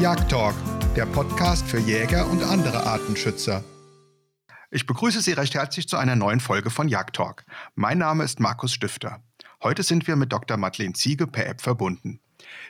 [0.00, 0.54] Jagdtalk,
[0.96, 3.62] der Podcast für Jäger und andere Artenschützer.
[4.70, 7.44] Ich begrüße Sie recht herzlich zu einer neuen Folge von Jagdtalk.
[7.74, 9.22] Mein Name ist Markus Stifter.
[9.62, 10.56] Heute sind wir mit Dr.
[10.56, 12.20] Madeleine Ziege per App verbunden.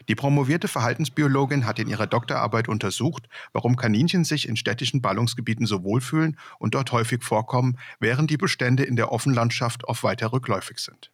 [0.09, 5.85] Die promovierte Verhaltensbiologin hat in ihrer Doktorarbeit untersucht, warum Kaninchen sich in städtischen Ballungsgebieten so
[5.85, 11.13] wohlfühlen und dort häufig vorkommen, während die Bestände in der Offenlandschaft oft weiter rückläufig sind.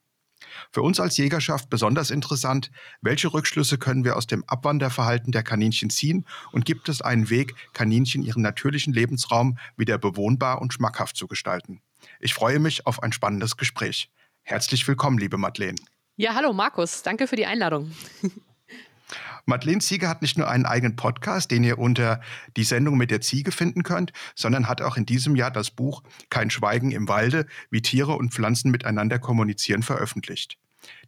[0.72, 2.70] Für uns als Jägerschaft besonders interessant,
[3.00, 7.54] welche Rückschlüsse können wir aus dem Abwanderverhalten der Kaninchen ziehen und gibt es einen Weg,
[7.72, 11.80] Kaninchen ihren natürlichen Lebensraum wieder bewohnbar und schmackhaft zu gestalten?
[12.20, 14.10] Ich freue mich auf ein spannendes Gespräch.
[14.42, 15.78] Herzlich willkommen, liebe Madeleine.
[16.16, 17.92] Ja, hallo Markus, danke für die Einladung.
[19.44, 22.20] Madeleine Ziege hat nicht nur einen eigenen Podcast, den ihr unter
[22.56, 26.02] die Sendung mit der Ziege finden könnt, sondern hat auch in diesem Jahr das Buch
[26.30, 30.58] Kein Schweigen im Walde, wie Tiere und Pflanzen miteinander kommunizieren, veröffentlicht.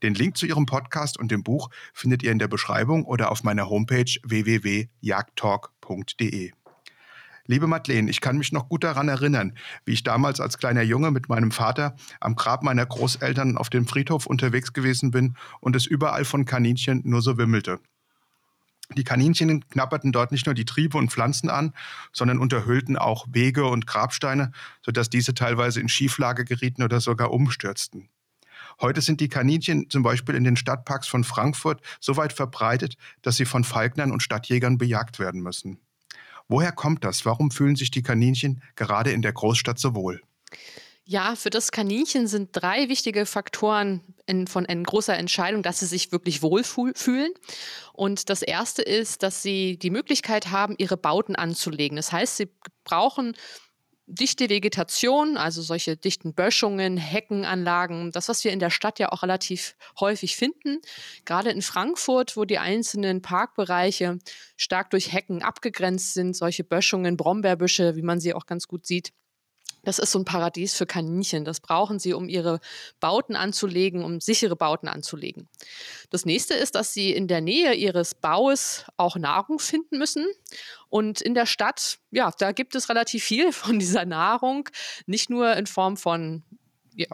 [0.02, 3.44] Den Link zu ihrem Podcast und dem Buch findet ihr in der Beschreibung oder auf
[3.44, 6.52] meiner Homepage www.jagdtalk.de.
[7.50, 9.54] Liebe Madeleine, ich kann mich noch gut daran erinnern,
[9.86, 13.86] wie ich damals als kleiner Junge mit meinem Vater am Grab meiner Großeltern auf dem
[13.86, 17.80] Friedhof unterwegs gewesen bin und es überall von Kaninchen nur so wimmelte.
[18.98, 21.72] Die Kaninchen knapperten dort nicht nur die Triebe und Pflanzen an,
[22.12, 28.10] sondern unterhöhlten auch Wege und Grabsteine, sodass diese teilweise in Schieflage gerieten oder sogar umstürzten.
[28.78, 33.36] Heute sind die Kaninchen zum Beispiel in den Stadtparks von Frankfurt so weit verbreitet, dass
[33.36, 35.80] sie von Falknern und Stadtjägern bejagt werden müssen.
[36.48, 37.26] Woher kommt das?
[37.26, 40.20] Warum fühlen sich die Kaninchen gerade in der Großstadt so wohl?
[41.04, 45.86] Ja, für das Kaninchen sind drei wichtige Faktoren in, von in großer Entscheidung, dass sie
[45.86, 47.32] sich wirklich wohlfühlen.
[47.94, 51.96] Und das erste ist, dass sie die Möglichkeit haben, ihre Bauten anzulegen.
[51.96, 52.50] Das heißt, sie
[52.84, 53.34] brauchen
[54.08, 59.22] dichte Vegetation, also solche dichten Böschungen, Heckenanlagen, das, was wir in der Stadt ja auch
[59.22, 60.78] relativ häufig finden.
[61.26, 64.18] Gerade in Frankfurt, wo die einzelnen Parkbereiche
[64.56, 69.12] stark durch Hecken abgegrenzt sind, solche Böschungen, Brombeerbüsche, wie man sie auch ganz gut sieht,
[69.88, 71.46] das ist so ein Paradies für Kaninchen.
[71.46, 72.60] Das brauchen sie, um ihre
[73.00, 75.48] Bauten anzulegen, um sichere Bauten anzulegen.
[76.10, 80.26] Das nächste ist, dass sie in der Nähe ihres Baues auch Nahrung finden müssen.
[80.90, 84.68] Und in der Stadt, ja, da gibt es relativ viel von dieser Nahrung.
[85.06, 86.42] Nicht nur in Form von
[86.94, 87.08] ja,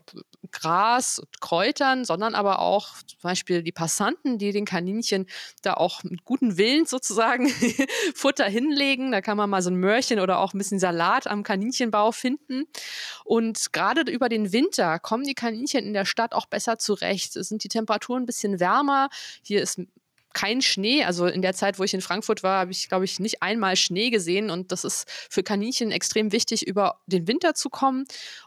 [0.53, 5.27] Gras und Kräutern, sondern aber auch zum Beispiel die Passanten, die den Kaninchen
[5.63, 7.49] da auch mit guten Willen sozusagen
[8.15, 9.13] Futter hinlegen.
[9.13, 12.65] Da kann man mal so ein Möhrchen oder auch ein bisschen Salat am Kaninchenbau finden.
[13.25, 17.37] Und gerade über den Winter kommen die Kaninchen in der Stadt auch besser zurecht.
[17.37, 19.09] Es sind die Temperaturen ein bisschen wärmer.
[19.43, 19.81] Hier ist
[20.35, 21.05] kein Schnee.
[21.05, 23.77] Also in der Zeit, wo ich in Frankfurt war, habe ich, glaube ich, nicht einmal
[23.77, 24.51] Schnee gesehen.
[24.51, 28.05] Und das ist für Kaninchen extrem wichtig, über den Winter zu kommen.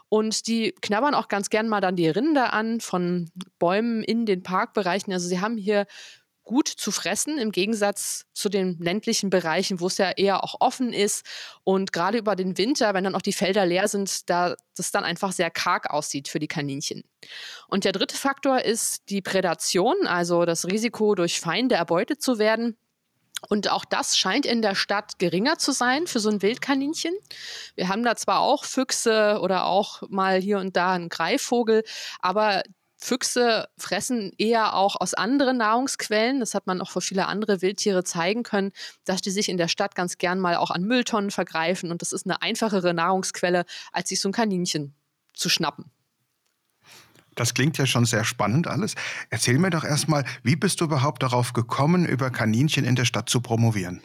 [0.08, 4.42] Und die knabbern auch ganz gern mal dann die Rinde an von Bäumen in den
[4.42, 5.12] Parkbereichen.
[5.12, 5.86] Also sie haben hier
[6.48, 10.94] gut zu fressen, im Gegensatz zu den ländlichen Bereichen, wo es ja eher auch offen
[10.94, 11.24] ist.
[11.62, 15.04] Und gerade über den Winter, wenn dann auch die Felder leer sind, da das dann
[15.04, 17.04] einfach sehr karg aussieht für die Kaninchen.
[17.68, 22.78] Und der dritte Faktor ist die Prädation, also das Risiko, durch Feinde erbeutet zu werden.
[23.50, 27.14] Und auch das scheint in der Stadt geringer zu sein für so ein Wildkaninchen.
[27.76, 31.84] Wir haben da zwar auch Füchse oder auch mal hier und da einen Greifvogel,
[32.20, 32.62] aber
[32.98, 36.40] Füchse fressen eher auch aus anderen Nahrungsquellen.
[36.40, 38.72] Das hat man auch für viele andere Wildtiere zeigen können,
[39.04, 41.92] dass die sich in der Stadt ganz gern mal auch an Mülltonnen vergreifen.
[41.92, 44.94] Und das ist eine einfachere Nahrungsquelle, als sich so ein Kaninchen
[45.32, 45.90] zu schnappen.
[47.36, 48.96] Das klingt ja schon sehr spannend alles.
[49.30, 53.28] Erzähl mir doch erstmal, wie bist du überhaupt darauf gekommen, über Kaninchen in der Stadt
[53.28, 54.02] zu promovieren?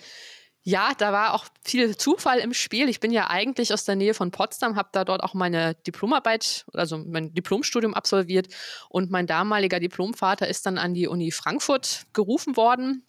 [0.66, 2.88] Ja, da war auch viel Zufall im Spiel.
[2.88, 6.66] Ich bin ja eigentlich aus der Nähe von Potsdam, habe da dort auch meine Diplomarbeit,
[6.74, 8.47] also mein Diplomstudium absolviert.
[8.88, 13.03] Und mein damaliger Diplomvater ist dann an die Uni Frankfurt gerufen worden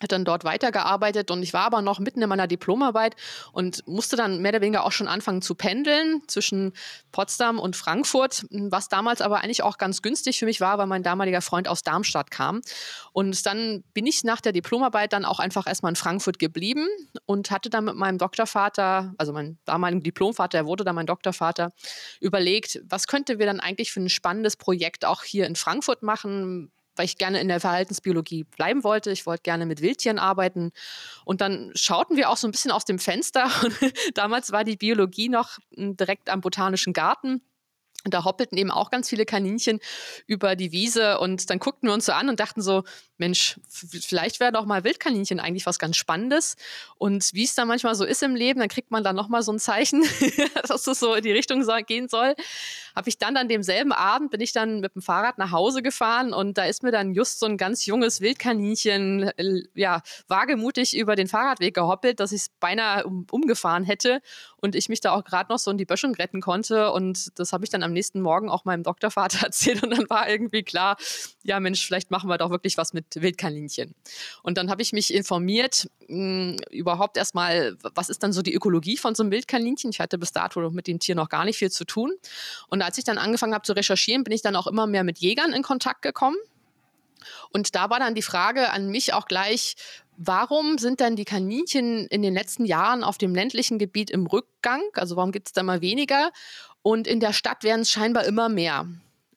[0.00, 3.16] hat dann dort weitergearbeitet und ich war aber noch mitten in meiner Diplomarbeit
[3.52, 6.72] und musste dann mehr oder weniger auch schon anfangen zu pendeln zwischen
[7.12, 11.02] Potsdam und Frankfurt, was damals aber eigentlich auch ganz günstig für mich war, weil mein
[11.02, 12.60] damaliger Freund aus Darmstadt kam.
[13.12, 16.86] Und dann bin ich nach der Diplomarbeit dann auch einfach erstmal in Frankfurt geblieben
[17.26, 21.72] und hatte dann mit meinem Doktorvater, also meinem damaligen Diplomvater, er wurde dann mein Doktorvater,
[22.20, 26.72] überlegt, was könnte wir dann eigentlich für ein spannendes Projekt auch hier in Frankfurt machen,
[26.96, 29.10] weil ich gerne in der Verhaltensbiologie bleiben wollte.
[29.10, 30.72] Ich wollte gerne mit Wildtieren arbeiten.
[31.24, 33.50] Und dann schauten wir auch so ein bisschen aus dem Fenster.
[34.14, 37.42] Damals war die Biologie noch hm, direkt am Botanischen Garten.
[38.04, 39.80] Da hoppelten eben auch ganz viele Kaninchen
[40.26, 42.84] über die Wiese und dann guckten wir uns so an und dachten so,
[43.16, 46.56] Mensch, vielleicht wäre doch mal Wildkaninchen eigentlich was ganz Spannendes.
[46.96, 49.52] Und wie es da manchmal so ist im Leben, dann kriegt man dann nochmal so
[49.52, 50.02] ein Zeichen,
[50.68, 52.34] dass es so in die Richtung gehen soll.
[52.96, 56.32] Habe ich dann an demselben Abend, bin ich dann mit dem Fahrrad nach Hause gefahren
[56.32, 61.14] und da ist mir dann just so ein ganz junges Wildkaninchen, äh, ja, wagemutig über
[61.14, 64.20] den Fahrradweg gehoppelt, dass ich es beinahe um, umgefahren hätte
[64.64, 66.90] und ich mich da auch gerade noch so in die Böschung retten konnte.
[66.90, 70.26] Und das habe ich dann am nächsten Morgen auch meinem Doktorvater erzählt und dann war
[70.26, 70.96] irgendwie klar,
[71.42, 73.94] ja Mensch, vielleicht machen wir doch wirklich was mit Wildkaninchen.
[74.42, 78.54] Und dann habe ich mich informiert, mh, hm, überhaupt erstmal, was ist dann so die
[78.54, 79.90] Ökologie von so einem Wildkaninchen?
[79.90, 82.12] Ich hatte bis dato mit dem Tier noch gar nicht viel zu tun.
[82.68, 85.18] Und als ich dann angefangen habe zu recherchieren, bin ich dann auch immer mehr mit
[85.18, 86.36] Jägern in Kontakt gekommen.
[87.50, 89.76] Und da war dann die Frage an mich auch gleich,
[90.16, 94.82] warum sind denn die Kaninchen in den letzten Jahren auf dem ländlichen Gebiet im Rückgang?
[94.94, 96.30] Also warum gibt es da mal weniger?
[96.82, 98.86] Und in der Stadt werden es scheinbar immer mehr.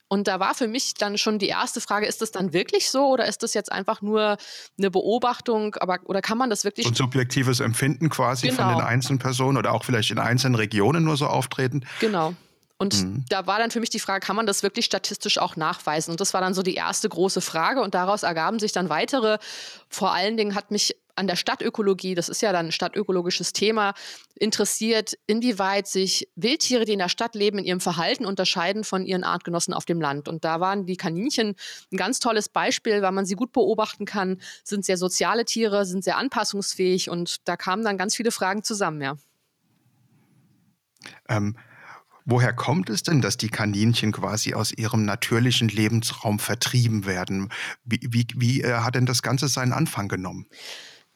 [0.09, 3.07] Und da war für mich dann schon die erste Frage, ist das dann wirklich so
[3.07, 4.37] oder ist das jetzt einfach nur
[4.77, 8.57] eine Beobachtung, aber oder kann man das wirklich Und subjektives Empfinden quasi genau.
[8.57, 8.87] von den genau.
[8.87, 11.85] einzelnen Personen oder auch vielleicht in einzelnen Regionen nur so auftreten?
[11.99, 12.33] Genau.
[12.77, 13.25] Und mhm.
[13.29, 16.11] da war dann für mich die Frage, kann man das wirklich statistisch auch nachweisen?
[16.11, 17.81] Und das war dann so die erste große Frage.
[17.81, 19.39] Und daraus ergaben sich dann weitere.
[19.89, 23.95] Vor allen Dingen hat mich an der Stadtökologie, das ist ja dann ein stadtökologisches Thema,
[24.35, 29.23] interessiert, inwieweit sich Wildtiere, die in der Stadt leben, in ihrem Verhalten unterscheiden von ihren
[29.23, 30.27] Artgenossen auf dem Land.
[30.27, 31.55] Und da waren die Kaninchen
[31.91, 36.03] ein ganz tolles Beispiel, weil man sie gut beobachten kann, sind sehr soziale Tiere, sind
[36.03, 39.17] sehr anpassungsfähig und da kamen dann ganz viele Fragen zusammen, ja.
[41.29, 41.57] Ähm,
[42.29, 47.53] Woher kommt es denn, dass die Kaninchen quasi aus ihrem natürlichen Lebensraum vertrieben werden?
[47.85, 50.45] Wie, wie, wie äh, hat denn das Ganze seinen Anfang genommen?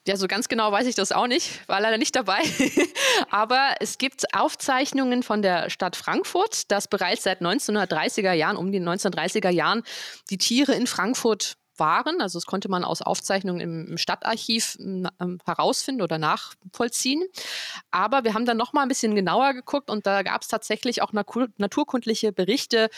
[0.06, 2.40] Ja, so ganz genau weiß ich das auch nicht, war leider nicht dabei.
[3.30, 8.80] Aber es gibt Aufzeichnungen von der Stadt Frankfurt, dass bereits seit 1930er Jahren, um die
[8.80, 9.82] 1930er Jahren,
[10.30, 12.20] die Tiere in Frankfurt waren.
[12.20, 15.08] Also das konnte man aus Aufzeichnungen im, Stadtarchiv ähm,
[15.44, 17.22] herausfinden oder nachvollziehen.
[17.90, 21.02] Aber wir haben dann noch mal ein bisschen genauer geguckt und da gab es tatsächlich
[21.02, 22.88] auch naturkundliche Berichte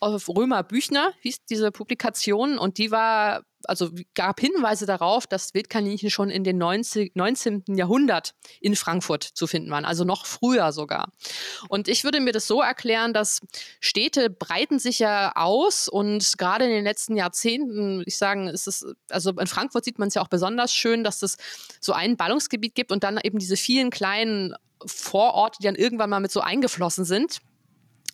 [0.00, 6.10] auf Römer Büchner, hieß diese Publikation und die war also gab Hinweise darauf, dass Wildkaninchen
[6.10, 7.64] schon in den 90, 19.
[7.68, 11.12] Jahrhundert in Frankfurt zu finden waren, also noch früher sogar.
[11.68, 13.40] Und ich würde mir das so erklären, dass
[13.80, 18.86] Städte breiten sich ja aus und gerade in den letzten Jahrzehnten, ich sagen, ist es,
[19.10, 21.36] also in Frankfurt sieht man es ja auch besonders schön, dass es
[21.80, 24.54] so ein Ballungsgebiet gibt und dann eben diese vielen kleinen
[24.84, 27.40] Vororte, die dann irgendwann mal mit so eingeflossen sind.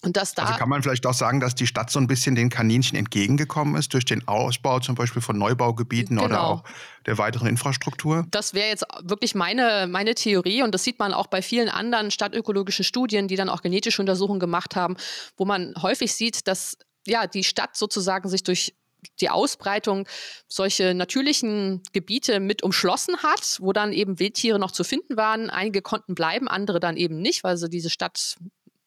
[0.04, 2.34] Und dass da also kann man vielleicht auch sagen, dass die Stadt so ein bisschen
[2.34, 6.26] den Kaninchen entgegengekommen ist durch den Ausbau zum Beispiel von Neubaugebieten genau.
[6.26, 6.64] oder auch
[7.06, 8.26] der weiteren Infrastruktur?
[8.30, 12.10] Das wäre jetzt wirklich meine, meine Theorie und das sieht man auch bei vielen anderen
[12.10, 14.96] stadtökologischen Studien, die dann auch genetische Untersuchungen gemacht haben,
[15.36, 16.76] wo man häufig sieht, dass
[17.06, 18.74] ja, die Stadt sozusagen sich durch
[19.20, 20.06] die Ausbreitung
[20.48, 25.50] solche natürlichen Gebiete mit umschlossen hat, wo dann eben Wildtiere noch zu finden waren.
[25.50, 28.36] Einige konnten bleiben, andere dann eben nicht, weil sie diese Stadt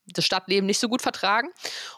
[0.07, 1.49] das Stadtleben nicht so gut vertragen.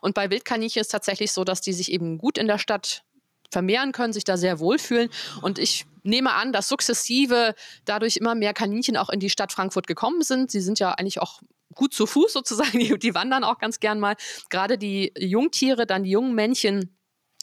[0.01, 3.03] Und bei Wildkaninchen ist es tatsächlich so, dass die sich eben gut in der Stadt
[3.51, 5.09] vermehren können, sich da sehr wohlfühlen.
[5.41, 7.55] Und ich nehme an, dass sukzessive
[7.85, 10.51] dadurch immer mehr Kaninchen auch in die Stadt Frankfurt gekommen sind.
[10.51, 11.41] Sie sind ja eigentlich auch
[11.73, 14.15] gut zu Fuß sozusagen, die, die wandern auch ganz gern mal.
[14.49, 16.93] Gerade die Jungtiere, dann die jungen Männchen,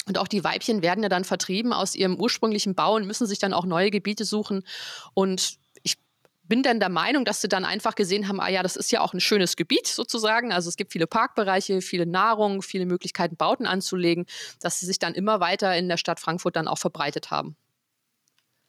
[0.06, 3.38] und auch die Weibchen werden ja dann vertrieben aus ihrem ursprünglichen Bau und müssen sich
[3.38, 4.62] dann auch neue Gebiete suchen.
[5.14, 5.56] Und
[6.54, 9.00] bin dann der Meinung, dass sie dann einfach gesehen haben, ah ja, das ist ja
[9.00, 10.52] auch ein schönes Gebiet sozusagen.
[10.52, 14.24] Also es gibt viele Parkbereiche, viele Nahrung, viele Möglichkeiten, Bauten anzulegen,
[14.60, 17.56] dass sie sich dann immer weiter in der Stadt Frankfurt dann auch verbreitet haben.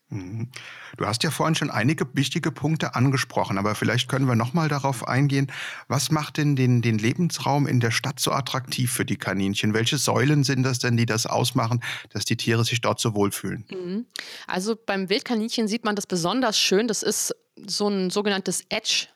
[0.09, 0.49] Mhm.
[0.97, 4.67] Du hast ja vorhin schon einige wichtige Punkte angesprochen, aber vielleicht können wir noch mal
[4.67, 5.51] darauf eingehen.
[5.87, 9.75] Was macht denn den, den Lebensraum in der Stadt so attraktiv für die Kaninchen?
[9.75, 13.65] Welche Säulen sind das denn, die das ausmachen, dass die Tiere sich dort so wohlfühlen?
[13.69, 14.05] Mhm.
[14.47, 16.87] Also beim Wildkaninchen sieht man das besonders schön.
[16.87, 19.07] Das ist so ein sogenanntes Edge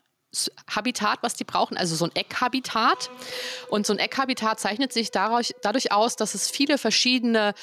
[0.70, 3.10] Habitat, was die brauchen, also so ein Eckhabitat.
[3.70, 7.54] Und so ein Eckhabitat zeichnet sich dadurch, dadurch aus, dass es viele verschiedene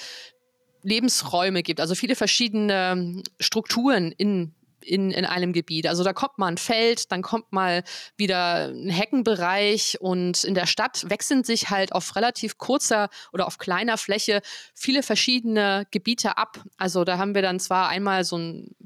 [0.82, 4.52] Lebensräume gibt, also viele verschiedene ähm, Strukturen in
[4.86, 5.88] in, in einem Gebiet.
[5.88, 7.82] Also da kommt mal ein Feld, dann kommt mal
[8.16, 13.58] wieder ein Heckenbereich und in der Stadt wechseln sich halt auf relativ kurzer oder auf
[13.58, 14.42] kleiner Fläche
[14.74, 16.62] viele verschiedene Gebiete ab.
[16.76, 18.76] Also da haben wir dann zwar einmal so ein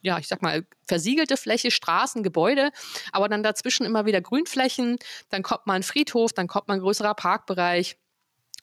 [0.00, 2.70] ja, ich sag mal, versiegelte Fläche, Straßen, Gebäude,
[3.12, 4.98] aber dann dazwischen immer wieder Grünflächen,
[5.30, 7.96] dann kommt mal ein Friedhof, dann kommt mal ein größerer Parkbereich.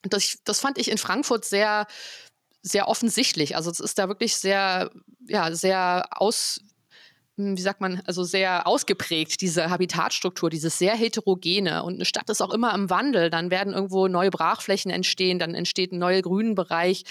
[0.03, 1.87] Das, das fand ich in Frankfurt sehr,
[2.61, 3.55] sehr offensichtlich.
[3.55, 4.91] Also es ist da wirklich sehr,
[5.27, 6.61] ja, sehr aus,
[7.37, 11.83] wie sagt man, also sehr ausgeprägt, diese Habitatstruktur, dieses sehr heterogene.
[11.83, 13.29] Und eine Stadt ist auch immer im Wandel.
[13.29, 17.03] Dann werden irgendwo neue Brachflächen entstehen, dann entsteht ein neuer Grünenbereich.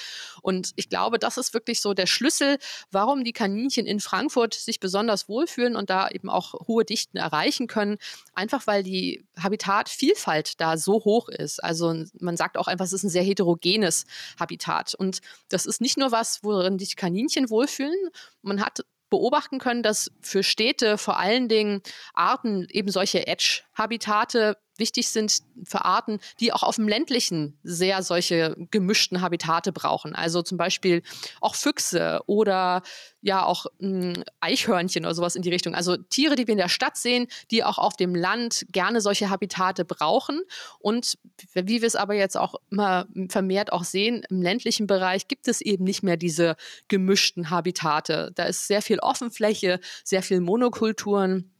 [0.43, 2.59] Und ich glaube, das ist wirklich so der Schlüssel,
[2.91, 7.67] warum die Kaninchen in Frankfurt sich besonders wohlfühlen und da eben auch hohe Dichten erreichen
[7.67, 7.97] können.
[8.35, 11.65] Einfach weil die Habitatvielfalt da so hoch ist.
[11.65, 14.05] Also man sagt auch einfach, es ist ein sehr heterogenes
[14.39, 14.95] Habitat.
[14.95, 18.11] Und das ist nicht nur was, worin sich Kaninchen wohlfühlen.
[18.43, 21.83] Man hat beobachten können, dass für Städte vor allen Dingen
[22.14, 28.56] Arten eben solche Edge-Habitate wichtig sind für Arten, die auch auf dem ländlichen sehr solche
[28.72, 30.14] gemischten Habitate brauchen.
[30.14, 31.02] Also zum Beispiel
[31.40, 32.82] auch Füchse oder
[33.22, 35.75] ja auch mh, hm, Eichhörnchen oder sowas in die Richtung.
[35.75, 39.30] Also Tiere, die wir in der Stadt sehen, die auch auf dem Land gerne solche
[39.30, 40.42] Habitate brauchen.
[40.78, 41.18] Und
[41.54, 45.60] wie wir es aber jetzt auch immer vermehrt auch sehen, im ländlichen Bereich gibt es
[45.60, 46.56] eben nicht mehr diese
[46.88, 48.32] gemischten Habitate.
[48.34, 51.52] Da ist sehr viel Offenfläche, sehr viel Monokulturen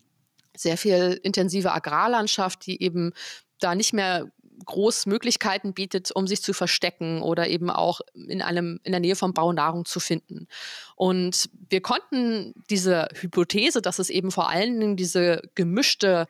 [0.57, 3.13] sehr viel intensive Agrarlandschaft, die eben
[3.59, 4.31] da nicht mehr
[4.65, 9.17] groß Möglichkeiten bietet, um sich zu verstecken oder eben auch in einem in der Nähe
[9.17, 10.49] vom Bau Nahrung zu finden.
[10.97, 16.27] Und wir konnten diese Hypothese, dass es eben vor allen Dingen diese gemischte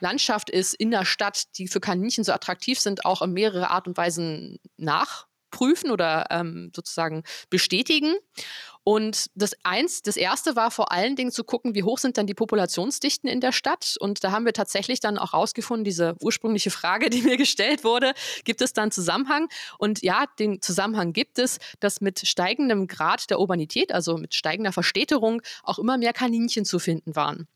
[0.00, 3.86] Landschaft ist in der Stadt, die für Kaninchen so attraktiv sind, auch in mehrere Art
[3.86, 4.58] und Weisen
[5.54, 8.14] nachprüfen oder ähm, sozusagen bestätigen.
[8.86, 12.26] Und das eins, das erste war vor allen Dingen zu gucken, wie hoch sind dann
[12.26, 13.96] die Populationsdichten in der Stadt.
[13.98, 18.12] Und da haben wir tatsächlich dann auch rausgefunden, diese ursprüngliche Frage, die mir gestellt wurde,
[18.44, 19.48] gibt es dann Zusammenhang?
[19.78, 24.72] Und ja, den Zusammenhang gibt es, dass mit steigendem Grad der Urbanität, also mit steigender
[24.72, 27.48] Verstädterung, auch immer mehr Kaninchen zu finden waren.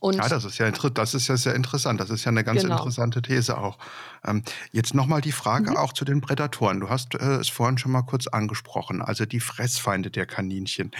[0.00, 2.00] Und ja, das ist ja, das ist ja sehr interessant.
[2.00, 2.76] Das ist ja eine ganz genau.
[2.76, 3.78] interessante These auch.
[4.26, 4.42] Ähm,
[4.72, 5.76] jetzt nochmal die Frage mhm.
[5.76, 6.80] auch zu den Prädatoren.
[6.80, 10.90] Du hast äh, es vorhin schon mal kurz angesprochen, also die Fressfeinde der Kaninchen.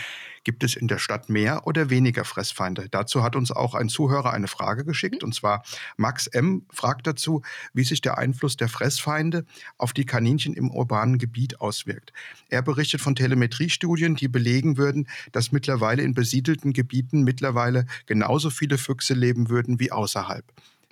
[0.42, 2.88] Gibt es in der Stadt mehr oder weniger Fressfeinde?
[2.90, 5.28] Dazu hat uns auch ein Zuhörer eine Frage geschickt, mhm.
[5.28, 5.62] und zwar
[5.96, 6.64] Max M.
[6.72, 7.42] fragt dazu,
[7.74, 9.44] wie sich der Einfluss der Fressfeinde
[9.76, 12.12] auf die Kaninchen im urbanen Gebiet auswirkt.
[12.48, 18.78] Er berichtet von Telemetriestudien, die belegen würden, dass mittlerweile in besiedelten Gebieten mittlerweile genauso viele
[18.78, 20.44] Füchse leben würden wie außerhalb.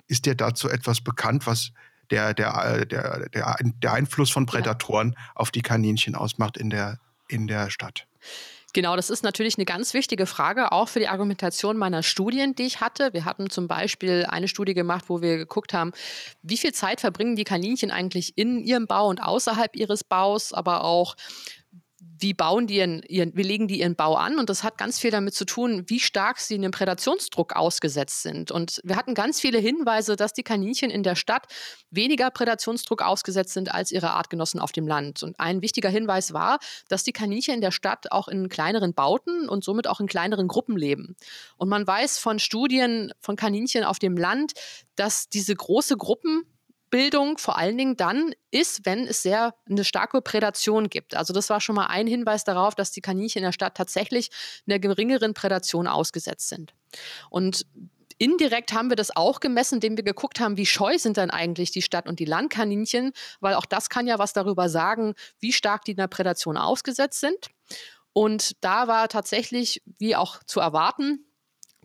[0.07, 1.71] Ist dir dazu etwas bekannt, was
[2.11, 7.47] der, der, der, der, der Einfluss von Prädatoren auf die Kaninchen ausmacht in der, in
[7.47, 8.07] der Stadt.
[8.73, 12.63] Genau, das ist natürlich eine ganz wichtige Frage, auch für die Argumentation meiner Studien, die
[12.63, 13.13] ich hatte.
[13.13, 15.91] Wir hatten zum Beispiel eine Studie gemacht, wo wir geguckt haben,
[16.43, 20.83] wie viel Zeit verbringen die Kaninchen eigentlich in ihrem Bau und außerhalb ihres Baus, aber
[20.83, 21.15] auch
[22.21, 24.39] wie bauen die ihren, ihren, wie legen die ihren Bau an?
[24.39, 28.51] Und das hat ganz viel damit zu tun, wie stark sie einem Prädationsdruck ausgesetzt sind.
[28.51, 31.47] Und wir hatten ganz viele Hinweise, dass die Kaninchen in der Stadt
[31.89, 35.23] weniger Prädationsdruck ausgesetzt sind als ihre Artgenossen auf dem Land.
[35.23, 36.59] Und ein wichtiger Hinweis war,
[36.89, 40.47] dass die Kaninchen in der Stadt auch in kleineren Bauten und somit auch in kleineren
[40.47, 41.15] Gruppen leben.
[41.57, 44.53] Und man weiß von Studien von Kaninchen auf dem Land,
[44.95, 46.43] dass diese große Gruppen
[46.89, 51.15] Bildung vor allen Dingen dann ist, wenn es sehr eine starke Prädation gibt.
[51.15, 54.29] Also das war schon mal ein Hinweis darauf, dass die Kaninchen in der Stadt tatsächlich
[54.67, 56.73] einer geringeren Prädation ausgesetzt sind.
[57.29, 57.65] Und
[58.17, 61.71] Indirekt haben wir das auch gemessen, indem wir geguckt haben, wie scheu sind dann eigentlich
[61.71, 65.85] die Stadt- und die Landkaninchen, weil auch das kann ja was darüber sagen, wie stark
[65.85, 67.47] die einer Prädation ausgesetzt sind.
[68.11, 71.25] Und da war tatsächlich, wie auch zu erwarten,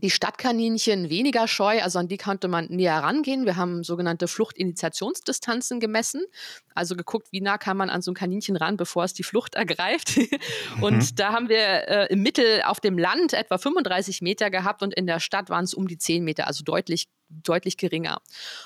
[0.04, 3.46] die Stadtkaninchen weniger scheu, also an die konnte man näher rangehen.
[3.46, 6.26] Wir haben sogenannte Fluchtinitiationsdistanzen gemessen,
[6.74, 9.54] also geguckt, wie nah kann man an so ein Kaninchen ran, bevor es die Flucht
[9.54, 10.18] ergreift.
[10.82, 11.16] und mhm.
[11.16, 15.06] da haben wir äh, im Mittel auf dem Land etwa 35 Meter gehabt und in
[15.06, 18.20] der Stadt waren es um die 10 Meter, also deutlich deutlich geringer.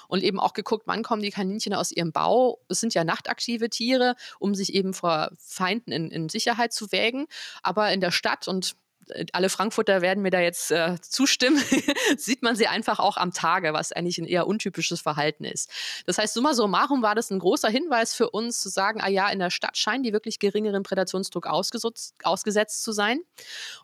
[0.08, 2.58] Und eben auch geguckt, wann kommen die Kaninchen aus ihrem Bau.
[2.68, 7.26] Es sind ja nachtaktive Tiere, um sich eben vor Feinden in, in Sicherheit zu wägen.
[7.62, 8.74] Aber in der Stadt und
[9.32, 11.62] alle Frankfurter werden mir da jetzt äh, zustimmen,
[12.16, 15.70] sieht man sie einfach auch am Tage, was eigentlich ein eher untypisches Verhalten ist.
[16.06, 19.28] Das heißt, summa summarum war das ein großer Hinweis für uns zu sagen, ah ja,
[19.28, 23.20] in der Stadt scheinen die wirklich geringeren Prädationsdruck ausgesetzt zu sein.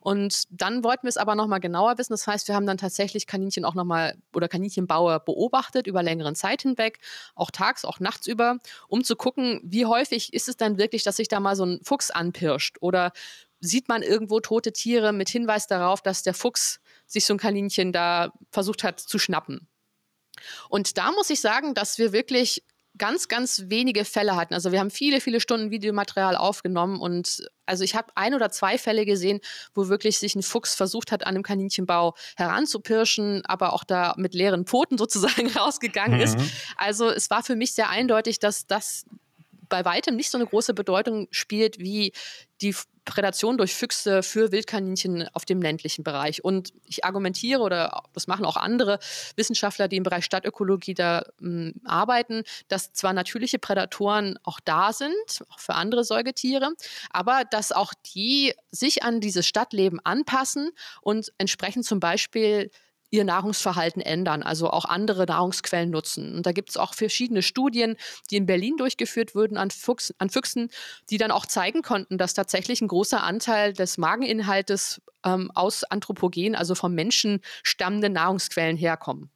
[0.01, 2.13] Und dann wollten wir es aber nochmal genauer wissen.
[2.13, 6.63] Das heißt, wir haben dann tatsächlich Kaninchen auch nochmal oder Kaninchenbauer beobachtet über längeren Zeit
[6.63, 6.99] hinweg,
[7.35, 11.17] auch tags, auch nachts über, um zu gucken, wie häufig ist es dann wirklich, dass
[11.17, 13.13] sich da mal so ein Fuchs anpirscht oder
[13.69, 17.93] sieht man irgendwo tote Tiere mit Hinweis darauf, dass der Fuchs sich so ein Kaninchen
[17.93, 19.69] da versucht hat zu schnappen.
[20.69, 22.63] Und da muss ich sagen, dass wir wirklich
[22.97, 24.55] ganz, ganz wenige Fälle hatten.
[24.55, 28.79] Also wir haben viele, viele Stunden Videomaterial aufgenommen und also ich habe ein oder zwei
[28.79, 29.41] Fälle gesehen,
[29.75, 34.35] wo wirklich sich ein Fuchs versucht hat, an einem Kaninchenbau heranzupirschen, aber auch da mit
[34.35, 36.25] leeren Pfoten sozusagen rausgegangen mhm.
[36.25, 36.39] ist.
[36.77, 39.07] Also es war für mich sehr eindeutig, dass das
[39.69, 42.13] bei weitem nicht so eine große Bedeutung spielt wie
[42.61, 46.43] die Prädation durch Füchse für Wildkaninchen auf dem ländlichen Bereich.
[46.43, 48.99] Und ich argumentiere, oder das machen auch andere
[49.37, 54.93] Wissenschaftler, die im Bereich Stadtökologie da m, hm, arbeiten, dass zwar natürliche Prädatoren auch da
[54.93, 56.73] sind, auch für andere Säugetiere,
[57.11, 60.71] aber dass auch die sich an dieses Stadtleben anpassen
[61.03, 62.71] und entsprechend zum Beispiel
[63.15, 66.35] ihr Nahrungsverhalten ändern, also auch andere Nahrungsquellen nutzen.
[66.35, 67.97] Und da gibt es auch verschiedene Studien,
[68.31, 70.69] die in Berlin durchgeführt wurden an, Fuchs, an Füchsen,
[71.11, 76.57] die dann auch zeigen konnten, dass tatsächlich ein großer Anteil des Mageninhaltes ähm, aus Anthropogen,
[76.57, 79.31] also vom Menschen stammenden Nahrungsquellen herkommen.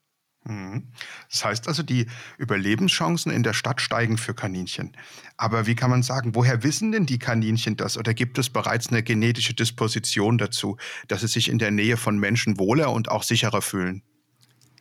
[0.49, 0.89] Mhm.
[1.31, 2.07] Das heißt also, die
[2.39, 4.97] Überlebenschancen in der Stadt steigen für Kaninchen.
[5.37, 7.99] Aber wie kann man sagen, woher wissen denn die Kaninchen das?
[7.99, 12.19] Oder gibt es bereits eine genetische Disposition dazu, dass sie sich in der Nähe von
[12.19, 14.03] Menschen wohler und auch sicherer fühlen?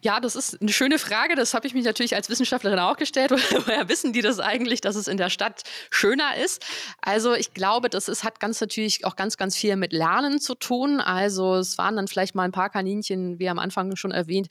[0.01, 1.35] Ja, das ist eine schöne Frage.
[1.35, 3.31] Das habe ich mich natürlich als Wissenschaftlerin auch gestellt.
[3.65, 6.65] Woher wissen die das eigentlich, dass es in der Stadt schöner ist?
[7.01, 10.55] Also ich glaube, das ist, hat ganz natürlich auch ganz, ganz viel mit Lernen zu
[10.55, 11.01] tun.
[11.01, 14.47] Also es waren dann vielleicht mal ein paar Kaninchen, wie am Anfang schon erwähnt,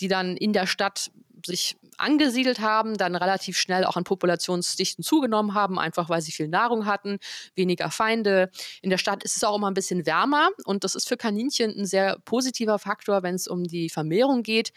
[0.00, 1.10] die dann in der Stadt
[1.44, 6.48] sich angesiedelt haben, dann relativ schnell auch an Populationsdichten zugenommen haben, einfach weil sie viel
[6.48, 7.18] Nahrung hatten,
[7.54, 8.50] weniger Feinde.
[8.82, 11.70] In der Stadt ist es auch immer ein bisschen wärmer und das ist für Kaninchen
[11.76, 14.72] ein sehr positiver Faktor, wenn es um die Vermehrung geht,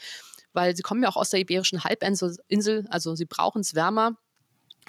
[0.53, 4.17] weil sie kommen ja auch aus der Iberischen Halbinsel, also sie brauchen es wärmer.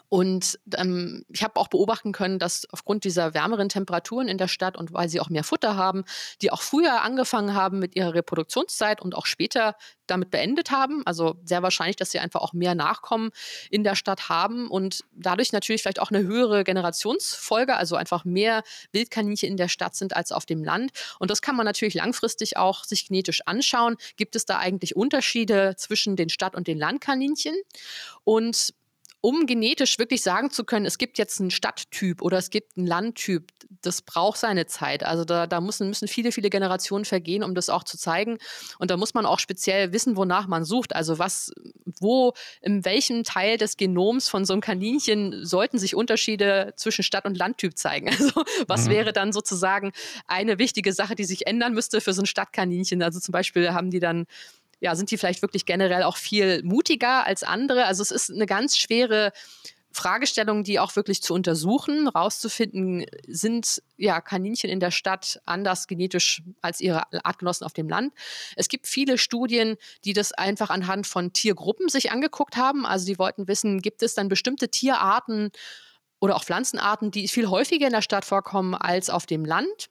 [0.09, 4.77] Und ähm, ich habe auch beobachten können, dass aufgrund dieser wärmeren Temperaturen in der Stadt
[4.77, 6.05] und weil sie auch mehr Futter haben,
[6.43, 9.77] die auch früher angefangen haben mit ihrer Reproduktionszeit und auch später
[10.11, 11.03] damit beendet haben.
[11.07, 13.31] Also sehr wahrscheinlich, dass sie einfach auch mehr Nachkommen
[13.71, 18.63] in der Stadt haben und dadurch natürlich vielleicht auch eine höhere Generationsfolge, also einfach mehr
[18.93, 20.91] Wildkaninchen in der Stadt sind als auf dem Land.
[21.19, 23.97] Und das kann man natürlich langfristig auch sich genetisch anschauen.
[24.17, 27.55] Gibt es da eigentlich Unterschiede zwischen den Stadt- und den Landkaninchen?
[28.25, 28.75] Und
[29.23, 32.87] um genetisch wirklich sagen zu können, es gibt jetzt einen Stadttyp oder es gibt einen
[32.87, 35.05] Landtyp, das braucht seine Zeit.
[35.05, 38.39] Also da, da müssen, müssen viele, viele Generationen vergehen, um das auch zu zeigen.
[38.79, 40.95] Und da muss man auch speziell wissen, wonach man sucht.
[40.95, 41.53] Also was,
[42.01, 47.27] wo, in welchem Teil des Genoms von so einem Kaninchen sollten sich Unterschiede zwischen Stadt-
[47.27, 48.11] und Landtyp zeigen.
[48.21, 48.91] Also was mhm.
[48.91, 49.93] wäre dann sozusagen
[50.27, 53.03] eine wichtige Sache, die sich ändern müsste für so ein Stadtkaninchen?
[53.03, 54.27] Also zum Beispiel haben die dann
[54.81, 57.85] ja, sind die vielleicht wirklich generell auch viel mutiger als andere?
[57.85, 59.33] Also es ist eine ganz schwere
[59.93, 66.43] Fragestellung, die auch wirklich zu untersuchen, rauszufinden, sind ja Kaninchen in der Stadt anders genetisch
[66.63, 68.15] als ihre Artgenossen auf dem Land.
[68.57, 72.87] Es gibt viele Studien, die das einfach anhand von Tiergruppen sich angeguckt haben.
[72.87, 75.51] Also die wollten wissen, gibt es dann bestimmte Tierarten
[76.21, 79.91] oder auch Pflanzenarten, die viel häufiger in der Stadt vorkommen als auf dem Land?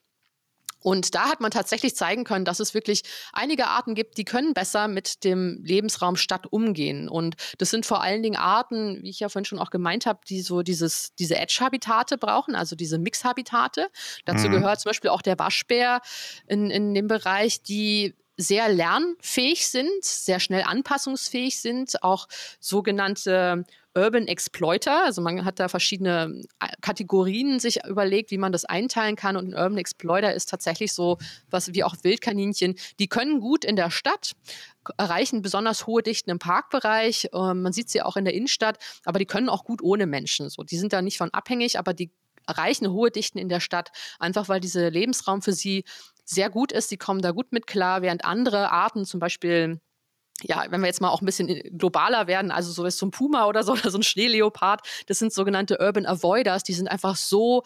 [0.82, 4.54] Und da hat man tatsächlich zeigen können, dass es wirklich einige Arten gibt, die können
[4.54, 7.10] besser mit dem Lebensraum Stadt umgehen.
[7.10, 10.20] Und das sind vor allen Dingen Arten, wie ich ja vorhin schon auch gemeint habe,
[10.28, 13.88] die so dieses, diese Edge-Habitate brauchen, also diese Mix-Habitate.
[14.26, 14.54] Dazu mhm.
[14.54, 16.02] gehört zum Beispiel auch der Waschbär
[16.48, 22.28] in, in dem Bereich, die sehr lernfähig sind, sehr schnell anpassungsfähig sind, auch
[22.62, 25.04] sogenannte Urban Exploiter.
[25.04, 29.36] Also man hat da verschiedene äh, Kategorien sich überlegt, wie man das einteilen kann.
[29.36, 31.18] Und ein Urban Exploiter ist tatsächlich so
[31.50, 32.76] was wie auch Wildkaninchen.
[33.00, 34.32] Die können gut in der Stadt,
[34.98, 37.30] erreichen besonders hohe Dichten im Parkbereich.
[37.34, 40.50] Ähm, man sieht sie auch in der Innenstadt, aber die können auch gut ohne Menschen.
[40.50, 42.10] So, die sind da nicht von abhängig, aber die
[42.48, 45.84] erreichen hohe Dichten in der Stadt, einfach weil dieser Lebensraum für sie
[46.30, 46.90] sehr gut ist.
[46.90, 49.82] Sie kommen da gut mit klar, während andere Arten, zum Beispiel
[50.42, 53.48] ja, wenn wir jetzt mal auch ein bisschen globaler werden, also so so ein Puma
[53.48, 57.64] oder so oder so ein Schneeleopard, das sind sogenannte Urban Avoiders, die sind einfach so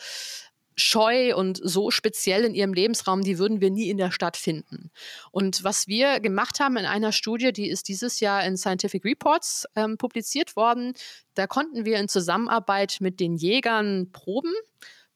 [0.75, 4.89] scheu und so speziell in ihrem Lebensraum, die würden wir nie in der Stadt finden.
[5.29, 9.67] Und was wir gemacht haben in einer Studie, die ist dieses Jahr in Scientific Reports
[9.75, 10.93] ähm, publiziert worden,
[11.35, 14.53] da konnten wir in Zusammenarbeit mit den Jägern Proben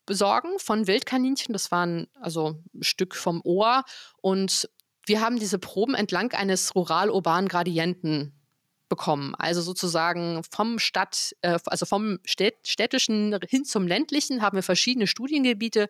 [0.07, 1.53] besorgen von Wildkaninchen.
[1.53, 3.83] Das waren also ein Stück vom Ohr
[4.21, 4.67] und
[5.05, 8.33] wir haben diese Proben entlang eines rural-urbanen Gradienten
[8.89, 9.35] bekommen.
[9.35, 15.89] Also sozusagen vom Stadt, äh, also vom städtischen hin zum ländlichen haben wir verschiedene Studiengebiete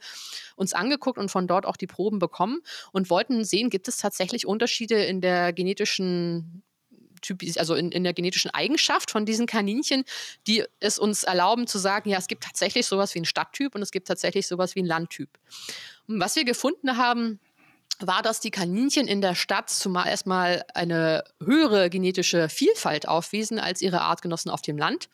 [0.56, 2.60] uns angeguckt und von dort auch die Proben bekommen
[2.92, 6.64] und wollten sehen, gibt es tatsächlich Unterschiede in der genetischen
[7.22, 10.04] Typis, also in, in der genetischen Eigenschaft von diesen Kaninchen,
[10.48, 13.82] die es uns erlauben zu sagen, ja, es gibt tatsächlich sowas wie einen Stadttyp und
[13.82, 15.30] es gibt tatsächlich sowas wie einen Landtyp.
[16.08, 17.40] Und was wir gefunden haben,
[18.00, 23.82] war, dass die Kaninchen in der Stadt zumal erstmal eine höhere genetische Vielfalt aufwiesen als
[23.82, 25.10] ihre Artgenossen auf dem Land.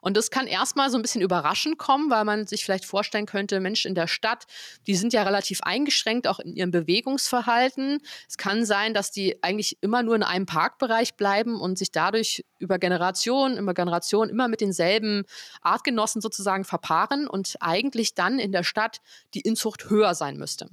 [0.00, 3.60] Und das kann erstmal so ein bisschen überraschend kommen, weil man sich vielleicht vorstellen könnte,
[3.60, 4.44] Menschen in der Stadt,
[4.86, 8.00] die sind ja relativ eingeschränkt, auch in ihrem Bewegungsverhalten.
[8.28, 12.44] Es kann sein, dass die eigentlich immer nur in einem Parkbereich bleiben und sich dadurch
[12.58, 15.24] über Generationen, über Generationen immer mit denselben
[15.60, 18.98] Artgenossen sozusagen verpaaren und eigentlich dann in der Stadt
[19.34, 20.68] die Inzucht höher sein müsste.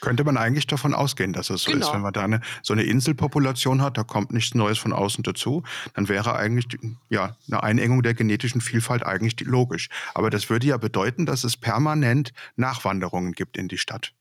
[0.00, 1.86] Könnte man eigentlich davon ausgehen, dass es so genau.
[1.86, 1.92] ist.
[1.92, 5.62] Wenn man da eine, so eine Inselpopulation hat, da kommt nichts Neues von außen dazu,
[5.94, 6.66] dann wäre eigentlich
[7.10, 9.88] ja, eine Einengung der genetischen Vielfalt eigentlich logisch.
[10.14, 14.14] Aber das würde ja bedeuten, dass es permanent Nachwanderungen gibt in die Stadt.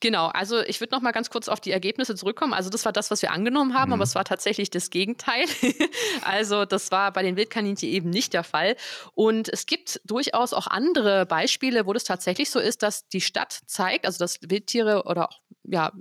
[0.00, 2.52] Genau, also ich würde noch mal ganz kurz auf die Ergebnisse zurückkommen.
[2.52, 3.94] Also das war das, was wir angenommen haben, mhm.
[3.94, 5.46] aber es war tatsächlich das Gegenteil.
[6.22, 8.76] also das war bei den Wildkaninchen eben nicht der Fall.
[9.14, 13.60] Und es gibt durchaus auch andere Beispiele, wo das tatsächlich so ist, dass die Stadt
[13.66, 15.92] zeigt, also dass Wildtiere oder auch ja,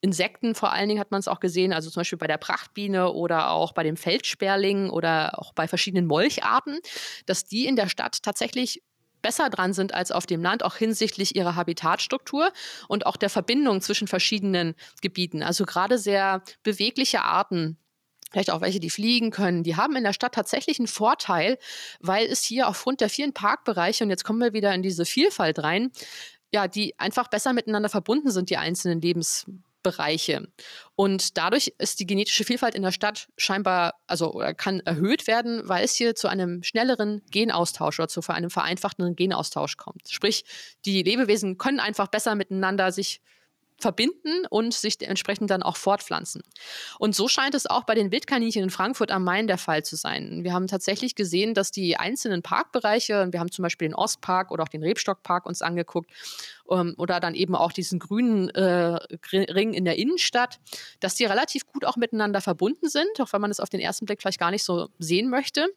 [0.00, 3.12] Insekten vor allen Dingen hat man es auch gesehen, also zum Beispiel bei der Prachtbiene
[3.12, 6.78] oder auch bei dem Feldsperling oder auch bei verschiedenen Molcharten,
[7.26, 8.82] dass die in der Stadt tatsächlich
[9.26, 12.52] besser dran sind als auf dem Land, auch hinsichtlich ihrer Habitatstruktur
[12.86, 15.42] und auch der Verbindung zwischen verschiedenen Gebieten.
[15.42, 17.76] Also gerade sehr bewegliche Arten,
[18.30, 21.58] vielleicht auch welche, die fliegen können, die haben in der Stadt tatsächlich einen Vorteil,
[21.98, 25.58] weil es hier aufgrund der vielen Parkbereiche, und jetzt kommen wir wieder in diese Vielfalt
[25.58, 25.90] rein,
[26.52, 29.46] ja, die einfach besser miteinander verbunden sind, die einzelnen Lebens
[29.86, 30.48] Bereiche.
[30.96, 35.84] Und dadurch ist die genetische Vielfalt in der Stadt scheinbar, also kann erhöht werden, weil
[35.84, 40.08] es hier zu einem schnelleren Genaustausch oder zu einem vereinfachten Genaustausch kommt.
[40.08, 40.44] Sprich,
[40.84, 43.20] die Lebewesen können einfach besser miteinander sich
[43.78, 46.42] verbinden und sich entsprechend dann auch fortpflanzen.
[46.98, 49.96] Und so scheint es auch bei den Wildkaninchen in Frankfurt am Main der Fall zu
[49.96, 50.44] sein.
[50.44, 54.62] Wir haben tatsächlich gesehen, dass die einzelnen Parkbereiche, wir haben zum Beispiel den Ostpark oder
[54.62, 56.10] auch den Rebstockpark uns angeguckt,
[56.70, 58.98] ähm, oder dann eben auch diesen grünen äh,
[59.32, 60.58] Ring in der Innenstadt,
[61.00, 64.06] dass die relativ gut auch miteinander verbunden sind, auch wenn man es auf den ersten
[64.06, 65.68] Blick vielleicht gar nicht so sehen möchte.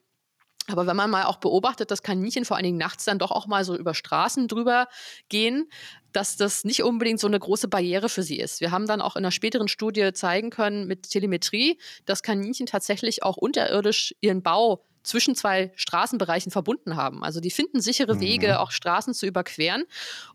[0.71, 3.47] Aber wenn man mal auch beobachtet, dass Kaninchen vor allen Dingen nachts dann doch auch
[3.47, 4.87] mal so über Straßen drüber
[5.29, 5.69] gehen,
[6.11, 8.61] dass das nicht unbedingt so eine große Barriere für sie ist.
[8.61, 13.23] Wir haben dann auch in einer späteren Studie zeigen können mit Telemetrie, dass Kaninchen tatsächlich
[13.23, 17.23] auch unterirdisch ihren Bau zwischen zwei Straßenbereichen verbunden haben.
[17.23, 18.21] Also die finden sichere mhm.
[18.21, 19.83] Wege, auch Straßen zu überqueren.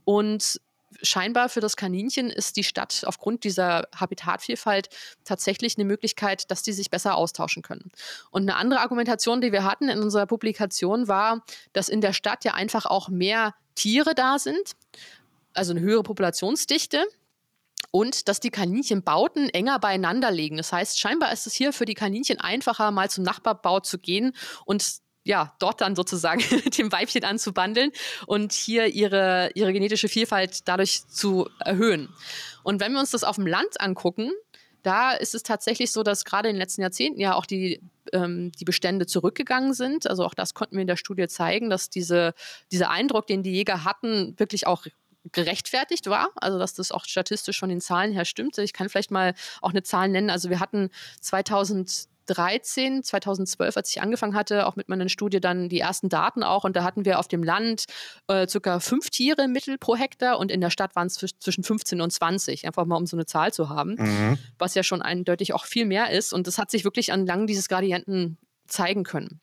[0.05, 0.61] Und
[1.03, 4.89] scheinbar für das Kaninchen ist die Stadt aufgrund dieser Habitatvielfalt
[5.25, 7.91] tatsächlich eine Möglichkeit, dass die sich besser austauschen können.
[8.31, 12.45] Und eine andere Argumentation, die wir hatten in unserer Publikation, war, dass in der Stadt
[12.45, 14.73] ja einfach auch mehr Tiere da sind,
[15.53, 17.05] also eine höhere Populationsdichte
[17.91, 20.57] und dass die Kaninchenbauten enger beieinander liegen.
[20.57, 24.33] Das heißt, scheinbar ist es hier für die Kaninchen einfacher, mal zum Nachbarbau zu gehen
[24.65, 26.43] und ja, dort dann sozusagen
[26.79, 27.91] dem Weibchen anzubandeln
[28.27, 32.11] und hier ihre, ihre genetische Vielfalt dadurch zu erhöhen.
[32.63, 34.31] Und wenn wir uns das auf dem Land angucken,
[34.83, 37.81] da ist es tatsächlich so, dass gerade in den letzten Jahrzehnten ja auch die,
[38.13, 40.07] ähm, die Bestände zurückgegangen sind.
[40.07, 42.35] Also auch das konnten wir in der Studie zeigen, dass diese,
[42.71, 44.87] dieser Eindruck, den die Jäger hatten, wirklich auch
[45.33, 48.59] gerechtfertigt war, also dass das auch statistisch von den Zahlen her stimmt.
[48.59, 50.29] Ich kann vielleicht mal auch eine Zahl nennen.
[50.29, 50.91] Also wir hatten
[51.23, 56.43] 2000 2013, 2012, als ich angefangen hatte, auch mit meiner Studie dann die ersten Daten
[56.43, 56.65] auch.
[56.65, 57.85] Und da hatten wir auf dem Land
[58.29, 62.01] äh, circa fünf Tiere Mittel pro Hektar und in der Stadt waren es zwischen 15
[62.01, 64.39] und 20, einfach mal um so eine Zahl zu haben, mhm.
[64.59, 66.33] was ja schon eindeutig auch viel mehr ist.
[66.33, 69.41] Und das hat sich wirklich an lang dieses Gradienten zeigen können.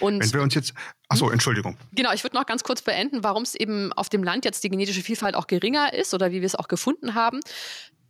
[0.00, 0.74] Und Wenn wir uns jetzt,
[1.08, 1.32] achso, hm?
[1.32, 1.76] Entschuldigung.
[1.92, 4.68] Genau, ich würde noch ganz kurz beenden, warum es eben auf dem Land jetzt die
[4.68, 7.40] genetische Vielfalt auch geringer ist oder wie wir es auch gefunden haben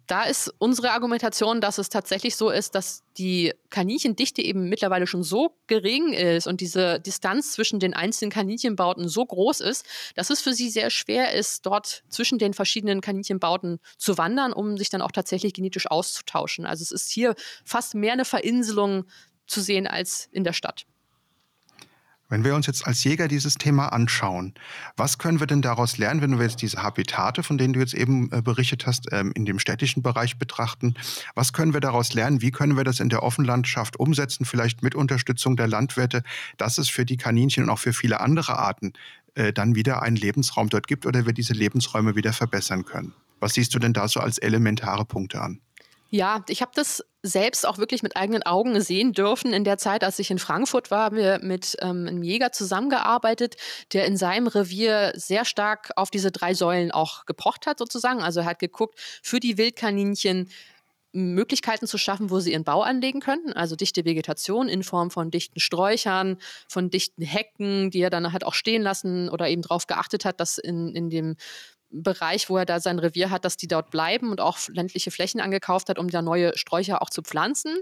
[0.06, 5.22] da ist unsere Argumentation, dass es tatsächlich so ist, dass die Kaninchendichte eben mittlerweile schon
[5.22, 10.40] so gering ist und diese Distanz zwischen den einzelnen Kaninchenbauten so groß ist, dass es
[10.40, 15.02] für sie sehr schwer ist, dort zwischen den verschiedenen Kaninchenbauten zu wandern, um sich dann
[15.02, 16.66] auch tatsächlich genetisch auszutauschen.
[16.66, 19.06] Also es ist hier fast mehr eine Verinselung
[19.46, 20.86] zu sehen als in der Stadt.
[22.28, 24.54] Wenn wir uns jetzt als Jäger dieses Thema anschauen,
[24.96, 27.94] was können wir denn daraus lernen, wenn wir jetzt diese Habitate, von denen du jetzt
[27.94, 30.94] eben äh, berichtet hast, ähm, in dem städtischen Bereich betrachten?
[31.34, 32.42] Was können wir daraus lernen?
[32.42, 36.24] Wie können wir das in der Offenlandschaft umsetzen, vielleicht mit Unterstützung der Landwirte,
[36.56, 38.92] dass es für die Kaninchen und auch für viele andere Arten
[39.36, 43.12] äh, dann wieder einen Lebensraum dort gibt oder wir diese Lebensräume wieder verbessern können?
[43.38, 45.60] Was siehst du denn da so als elementare Punkte an?
[46.10, 49.52] Ja, ich habe das selbst auch wirklich mit eigenen Augen sehen dürfen.
[49.52, 53.56] In der Zeit, als ich in Frankfurt war, haben wir mit ähm, einem Jäger zusammengearbeitet,
[53.92, 58.22] der in seinem Revier sehr stark auf diese drei Säulen auch gepocht hat, sozusagen.
[58.22, 60.48] Also er hat geguckt, für die Wildkaninchen
[61.16, 63.52] Möglichkeiten zu schaffen, wo sie ihren Bau anlegen könnten.
[63.52, 66.36] Also dichte Vegetation in Form von dichten Sträuchern,
[66.68, 70.40] von dichten Hecken, die er dann halt auch stehen lassen oder eben darauf geachtet hat,
[70.40, 71.36] dass in, in dem
[71.90, 75.40] Bereich, wo er da sein Revier hat, dass die dort bleiben und auch ländliche Flächen
[75.40, 77.76] angekauft hat, um da neue Sträucher auch zu pflanzen.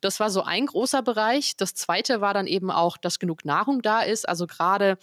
[0.00, 1.56] Das war so ein großer Bereich.
[1.56, 4.28] Das zweite war dann eben auch, dass genug Nahrung da ist.
[4.28, 4.96] Also gerade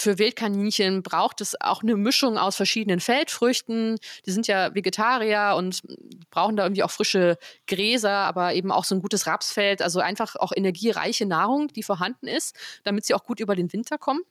[0.00, 3.98] für Wildkaninchen braucht es auch eine Mischung aus verschiedenen Feldfrüchten.
[4.24, 5.82] Die sind ja Vegetarier und
[6.30, 7.36] brauchen da irgendwie auch frische
[7.66, 9.82] Gräser, aber eben auch so ein gutes Rapsfeld.
[9.82, 13.98] Also einfach auch energiereiche Nahrung, die vorhanden ist, damit sie auch gut über den Winter
[13.98, 14.22] kommen.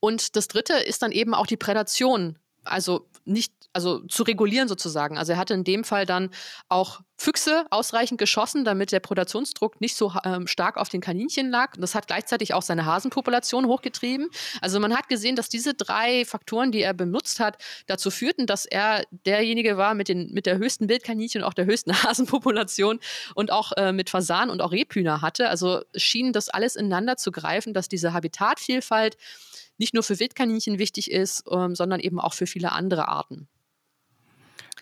[0.00, 5.18] Und das dritte ist dann eben auch die Prädation also nicht, also zu regulieren sozusagen.
[5.18, 6.30] Also er hatte in dem Fall dann
[6.68, 11.74] auch Füchse ausreichend geschossen, damit der Prädationsdruck nicht so ähm, stark auf den Kaninchen lag.
[11.74, 14.28] Und das hat gleichzeitig auch seine Hasenpopulation hochgetrieben.
[14.60, 18.66] Also man hat gesehen, dass diese drei Faktoren, die er benutzt hat, dazu führten, dass
[18.66, 23.00] er derjenige war mit, den, mit der höchsten Wildkaninchen und auch der höchsten Hasenpopulation
[23.34, 25.48] und auch äh, mit Fasan und auch Rebhühner hatte.
[25.48, 29.16] Also schien das alles ineinander zu greifen, dass diese Habitatvielfalt
[29.78, 33.48] nicht nur für Wildkaninchen wichtig ist, ähm, sondern eben auch für viele andere Arten.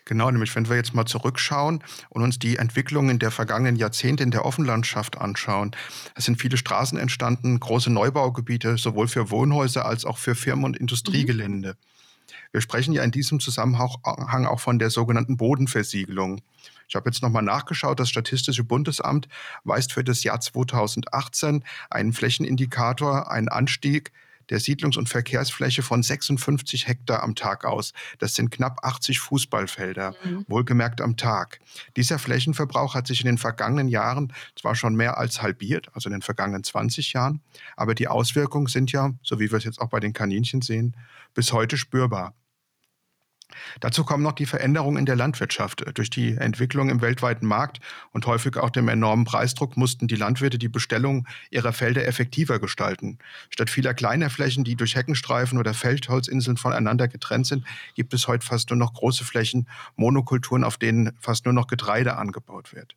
[0.06, 4.30] Genau, nämlich wenn wir jetzt mal zurückschauen und uns die Entwicklungen der vergangenen Jahrzehnte in
[4.30, 5.74] der Offenlandschaft anschauen.
[6.14, 10.76] Es sind viele Straßen entstanden, große Neubaugebiete, sowohl für Wohnhäuser als auch für Firmen- und
[10.76, 11.70] Industriegelände.
[11.70, 12.34] Mhm.
[12.52, 16.40] Wir sprechen ja in diesem Zusammenhang auch von der sogenannten Bodenversiegelung.
[16.88, 19.28] Ich habe jetzt nochmal nachgeschaut, das Statistische Bundesamt
[19.64, 24.12] weist für das Jahr 2018 einen Flächenindikator, einen Anstieg
[24.50, 27.92] der Siedlungs- und Verkehrsfläche von 56 Hektar am Tag aus.
[28.18, 30.44] Das sind knapp 80 Fußballfelder, mhm.
[30.48, 31.60] wohlgemerkt am Tag.
[31.96, 36.12] Dieser Flächenverbrauch hat sich in den vergangenen Jahren zwar schon mehr als halbiert, also in
[36.12, 37.40] den vergangenen 20 Jahren,
[37.76, 40.96] aber die Auswirkungen sind ja, so wie wir es jetzt auch bei den Kaninchen sehen,
[41.34, 42.34] bis heute spürbar.
[43.80, 45.84] Dazu kommen noch die Veränderungen in der Landwirtschaft.
[45.94, 47.80] Durch die Entwicklung im weltweiten Markt
[48.12, 53.18] und häufig auch dem enormen Preisdruck mussten die Landwirte die Bestellung ihrer Felder effektiver gestalten.
[53.50, 57.64] Statt vieler kleiner Flächen, die durch Heckenstreifen oder Feldholzinseln voneinander getrennt sind,
[57.94, 62.16] gibt es heute fast nur noch große Flächen, Monokulturen, auf denen fast nur noch Getreide
[62.16, 62.96] angebaut wird.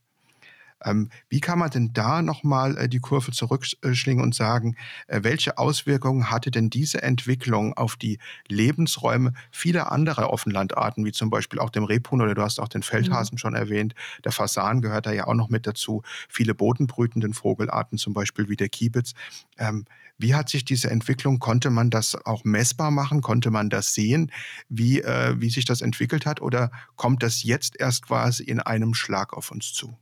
[0.83, 4.75] Ähm, wie kann man denn da nochmal äh, die Kurve zurückschlingen und sagen,
[5.07, 11.29] äh, welche Auswirkungen hatte denn diese Entwicklung auf die Lebensräume vieler anderer Offenlandarten, wie zum
[11.29, 13.39] Beispiel auch dem Rebhuhn oder du hast auch den Feldhasen mhm.
[13.39, 18.13] schon erwähnt, der Fasan gehört da ja auch noch mit dazu, viele bodenbrütenden Vogelarten, zum
[18.13, 19.13] Beispiel wie der Kiebitz.
[19.57, 19.85] Ähm,
[20.19, 23.21] wie hat sich diese Entwicklung, konnte man das auch messbar machen?
[23.21, 24.31] Konnte man das sehen,
[24.67, 26.41] wie, äh, wie sich das entwickelt hat?
[26.41, 29.95] Oder kommt das jetzt erst quasi in einem Schlag auf uns zu?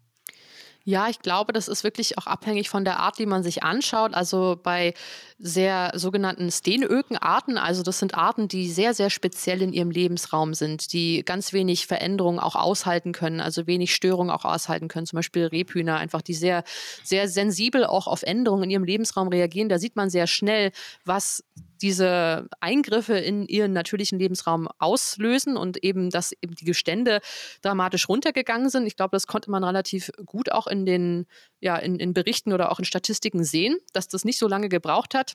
[0.88, 4.14] Ja, ich glaube, das ist wirklich auch abhängig von der Art, wie man sich anschaut.
[4.14, 4.94] Also bei
[5.40, 10.94] sehr sogenannten Stenökenarten, also das sind Arten, die sehr, sehr speziell in ihrem Lebensraum sind,
[10.94, 15.08] die ganz wenig Veränderungen auch aushalten können, also wenig Störungen auch aushalten können.
[15.08, 16.64] Zum Beispiel Rebhühner, einfach die sehr,
[17.04, 19.70] sehr sensibel auch auf Änderungen in ihrem Lebensraum reagieren.
[19.70, 20.72] Da sieht man sehr schnell,
[21.04, 21.44] was
[21.82, 27.22] diese Eingriffe in ihren natürlichen Lebensraum auslösen und eben, dass eben die Gestände
[27.62, 28.88] dramatisch runtergegangen sind.
[28.88, 31.26] Ich glaube, das konnte man relativ gut auch in den,
[31.60, 35.14] ja, in, in Berichten oder auch in Statistiken sehen, dass das nicht so lange gebraucht
[35.14, 35.34] hat.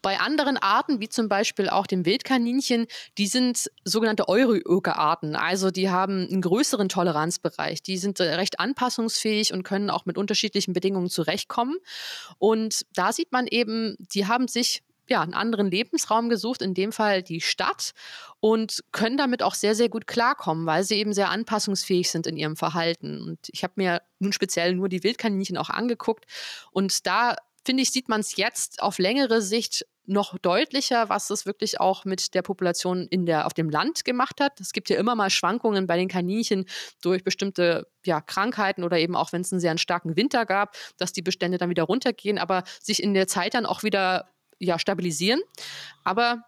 [0.00, 2.86] Bei anderen Arten, wie zum Beispiel auch dem Wildkaninchen,
[3.18, 5.36] die sind sogenannte Euroöke-Arten.
[5.36, 7.82] Also die haben einen größeren Toleranzbereich.
[7.84, 11.76] Die sind recht anpassungsfähig und können auch mit unterschiedlichen Bedingungen zurechtkommen.
[12.38, 16.90] Und da sieht man eben, die haben sich ja, einen anderen Lebensraum gesucht, in dem
[16.90, 17.92] Fall die Stadt,
[18.40, 22.36] und können damit auch sehr, sehr gut klarkommen, weil sie eben sehr anpassungsfähig sind in
[22.36, 23.22] ihrem Verhalten.
[23.22, 26.24] Und ich habe mir nun speziell nur die Wildkaninchen auch angeguckt.
[26.72, 31.46] Und da, finde ich, sieht man es jetzt auf längere Sicht noch deutlicher, was es
[31.46, 34.60] wirklich auch mit der Population in der, auf dem Land gemacht hat.
[34.60, 36.64] Es gibt ja immer mal Schwankungen bei den Kaninchen
[37.02, 41.12] durch bestimmte ja, Krankheiten oder eben auch, wenn es einen sehr starken Winter gab, dass
[41.12, 44.31] die Bestände dann wieder runtergehen, aber sich in der Zeit dann auch wieder
[44.62, 45.40] ja, stabilisieren.
[46.04, 46.44] Aber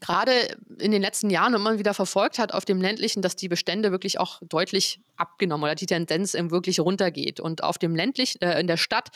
[0.00, 0.32] gerade
[0.78, 4.18] in den letzten Jahren, man wieder verfolgt hat auf dem ländlichen, dass die Bestände wirklich
[4.18, 7.40] auch deutlich abgenommen oder die Tendenz eben wirklich runtergeht.
[7.40, 9.10] Und auf dem ländlichen, äh, in der Stadt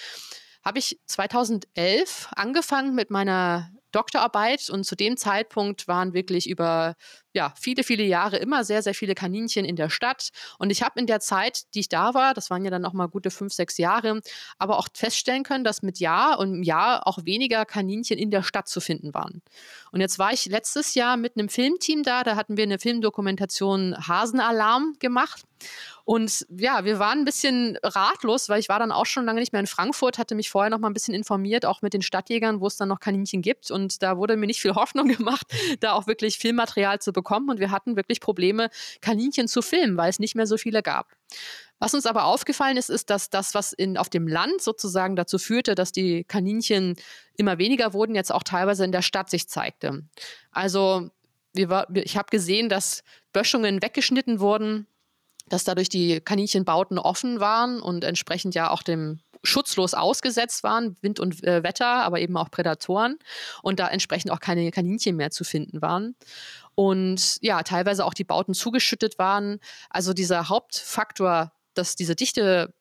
[0.64, 6.94] habe ich 2011 angefangen mit meiner Doktorarbeit und zu dem Zeitpunkt waren wirklich über
[7.32, 10.30] ja, viele, viele Jahre immer sehr, sehr viele Kaninchen in der Stadt.
[10.58, 12.94] Und ich habe in der Zeit, die ich da war, das waren ja dann noch
[12.94, 14.20] mal gute fünf, sechs Jahre,
[14.58, 18.68] aber auch feststellen können, dass mit Jahr und Jahr auch weniger Kaninchen in der Stadt
[18.68, 19.42] zu finden waren.
[19.92, 23.96] Und jetzt war ich letztes Jahr mit einem Filmteam da, da hatten wir eine Filmdokumentation
[24.06, 25.42] Hasenalarm gemacht.
[26.08, 29.52] Und ja, wir waren ein bisschen ratlos, weil ich war dann auch schon lange nicht
[29.52, 32.62] mehr in Frankfurt, hatte mich vorher noch mal ein bisschen informiert, auch mit den Stadtjägern,
[32.62, 33.70] wo es dann noch Kaninchen gibt.
[33.70, 35.46] Und da wurde mir nicht viel Hoffnung gemacht,
[35.80, 37.50] da auch wirklich Filmmaterial zu bekommen.
[37.50, 38.70] Und wir hatten wirklich Probleme,
[39.02, 41.14] Kaninchen zu filmen, weil es nicht mehr so viele gab.
[41.78, 45.36] Was uns aber aufgefallen ist, ist, dass das, was in, auf dem Land sozusagen dazu
[45.36, 46.96] führte, dass die Kaninchen
[47.36, 50.04] immer weniger wurden, jetzt auch teilweise in der Stadt sich zeigte.
[50.52, 51.10] Also
[51.52, 53.02] wir, ich habe gesehen, dass
[53.34, 54.86] Böschungen weggeschnitten wurden,
[55.48, 61.20] dass dadurch die Kaninchenbauten offen waren und entsprechend ja auch dem schutzlos ausgesetzt waren, Wind
[61.20, 63.18] und äh, Wetter, aber eben auch Prädatoren
[63.62, 66.16] und da entsprechend auch keine Kaninchen mehr zu finden waren.
[66.74, 69.58] Und ja, teilweise auch die Bauten zugeschüttet waren.
[69.90, 72.72] Also dieser Hauptfaktor, dass diese dichte,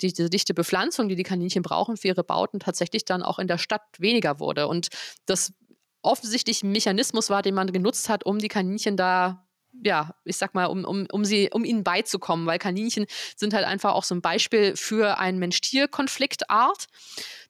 [0.00, 3.58] diese dichte Bepflanzung, die die Kaninchen brauchen für ihre Bauten, tatsächlich dann auch in der
[3.58, 4.68] Stadt weniger wurde.
[4.68, 4.88] Und
[5.26, 5.52] das
[6.02, 9.46] offensichtlich ein Mechanismus war, den man genutzt hat, um die Kaninchen da
[9.84, 13.06] ja, ich sag mal, um, um, um, sie, um ihnen beizukommen, weil Kaninchen
[13.36, 16.86] sind halt einfach auch so ein Beispiel für einen Mensch-Tier-Konfliktart.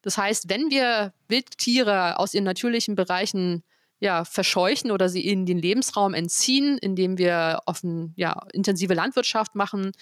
[0.03, 3.65] Das heißt, wenn wir Wildtiere aus ihren natürlichen Bereichen
[4.01, 9.93] ja, verscheuchen oder sie ihnen den Lebensraum entziehen, indem wir offen, ja, intensive Landwirtschaft machen,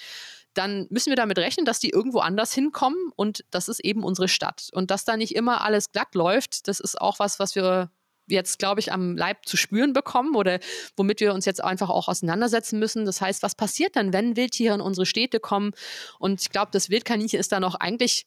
[0.55, 4.29] dann müssen wir damit rechnen, dass die irgendwo anders hinkommen und das ist eben unsere
[4.29, 4.69] Stadt.
[4.73, 7.91] Und dass da nicht immer alles glatt läuft, das ist auch was, was wir
[8.29, 10.61] jetzt, glaube ich, am Leib zu spüren bekommen oder
[10.97, 13.05] womit wir uns jetzt einfach auch auseinandersetzen müssen.
[13.05, 15.73] Das heißt, was passiert dann, wenn Wildtiere in unsere Städte kommen?
[16.19, 18.27] Und ich glaube, das Wildkaninchen ist da noch eigentlich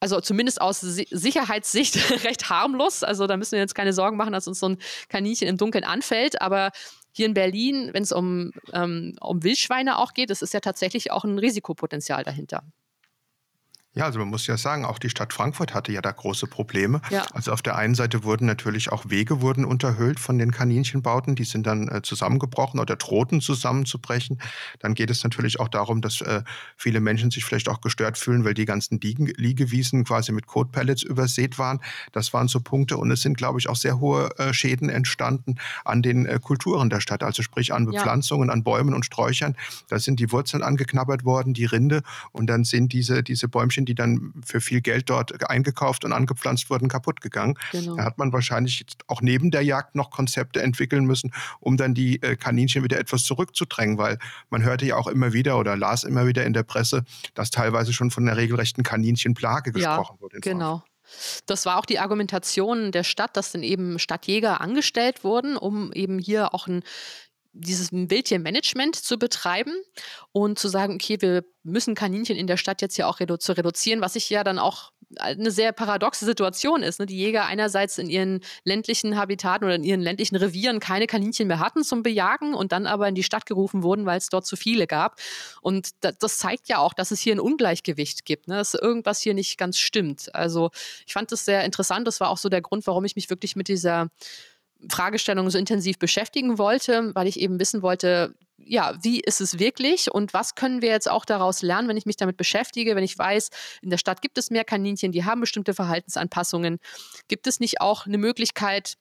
[0.00, 3.02] also zumindest aus Sicherheitssicht recht harmlos.
[3.02, 5.84] Also da müssen wir jetzt keine Sorgen machen, dass uns so ein Kaninchen im Dunkeln
[5.84, 6.42] anfällt.
[6.42, 6.72] Aber
[7.12, 11.10] hier in Berlin, wenn es um, ähm, um Wildschweine auch geht, das ist ja tatsächlich
[11.10, 12.64] auch ein Risikopotenzial dahinter.
[13.96, 17.00] Ja, also man muss ja sagen, auch die Stadt Frankfurt hatte ja da große Probleme.
[17.10, 17.26] Ja.
[17.32, 21.44] Also auf der einen Seite wurden natürlich auch Wege wurden unterhöhlt von den Kaninchenbauten, die
[21.44, 24.40] sind dann äh, zusammengebrochen oder drohten zusammenzubrechen.
[24.80, 26.42] Dann geht es natürlich auch darum, dass äh,
[26.76, 31.04] viele Menschen sich vielleicht auch gestört fühlen, weil die ganzen Liegen, Liegewiesen quasi mit Kotpellets
[31.04, 31.80] übersät waren.
[32.10, 35.54] Das waren so Punkte und es sind, glaube ich, auch sehr hohe äh, Schäden entstanden
[35.84, 38.54] an den äh, Kulturen der Stadt, also sprich an Bepflanzungen, ja.
[38.54, 39.56] an Bäumen und Sträuchern.
[39.88, 42.02] Da sind die Wurzeln angeknabbert worden, die Rinde
[42.32, 46.12] und dann sind diese, diese Bäumchen Kaninchen, die dann für viel Geld dort eingekauft und
[46.12, 47.58] angepflanzt wurden, kaputt gegangen.
[47.72, 47.96] Genau.
[47.96, 52.22] Da hat man wahrscheinlich auch neben der Jagd noch Konzepte entwickeln müssen, um dann die
[52.22, 54.18] äh, Kaninchen wieder etwas zurückzudrängen, weil
[54.50, 57.92] man hörte ja auch immer wieder oder las immer wieder in der Presse, dass teilweise
[57.92, 60.40] schon von der regelrechten Kaninchenplage gesprochen ja, wurde.
[60.40, 60.82] Genau.
[61.44, 66.18] Das war auch die Argumentation der Stadt, dass dann eben Stadtjäger angestellt wurden, um eben
[66.18, 66.82] hier auch ein
[67.54, 69.72] dieses Wildtiermanagement zu betreiben
[70.32, 73.56] und zu sagen, okay, wir müssen Kaninchen in der Stadt jetzt ja auch redu zu
[73.56, 76.98] reduzieren, was sich ja dann auch eine sehr paradoxe Situation ist.
[76.98, 77.06] Ne?
[77.06, 81.60] Die Jäger einerseits in ihren ländlichen Habitaten oder in ihren ländlichen Revieren keine Kaninchen mehr
[81.60, 84.56] hatten zum Bejagen und dann aber in die Stadt gerufen wurden, weil es dort zu
[84.56, 85.20] viele gab.
[85.60, 88.56] Und das, zeigt ja auch, dass es hier ein Ungleichgewicht gibt, ne?
[88.56, 90.34] dass irgendwas hier nicht ganz stimmt.
[90.34, 90.70] Also
[91.06, 92.06] ich fand das sehr interessant.
[92.06, 94.10] Das war auch so der Grund, warum ich mich wirklich mit dieser
[94.90, 98.34] Fragestellung so intensiv beschäftigen wollte, weil ich eben wissen wollte,
[98.66, 102.06] ja, wie ist es wirklich und was können wir jetzt auch daraus lernen, wenn ich
[102.06, 103.50] mich damit beschäftige, wenn ich weiß,
[103.82, 106.78] in der Stadt gibt es mehr Kaninchen, die haben bestimmte Verhaltensanpassungen.
[107.28, 108.94] Gibt es nicht auch eine Möglichkeit,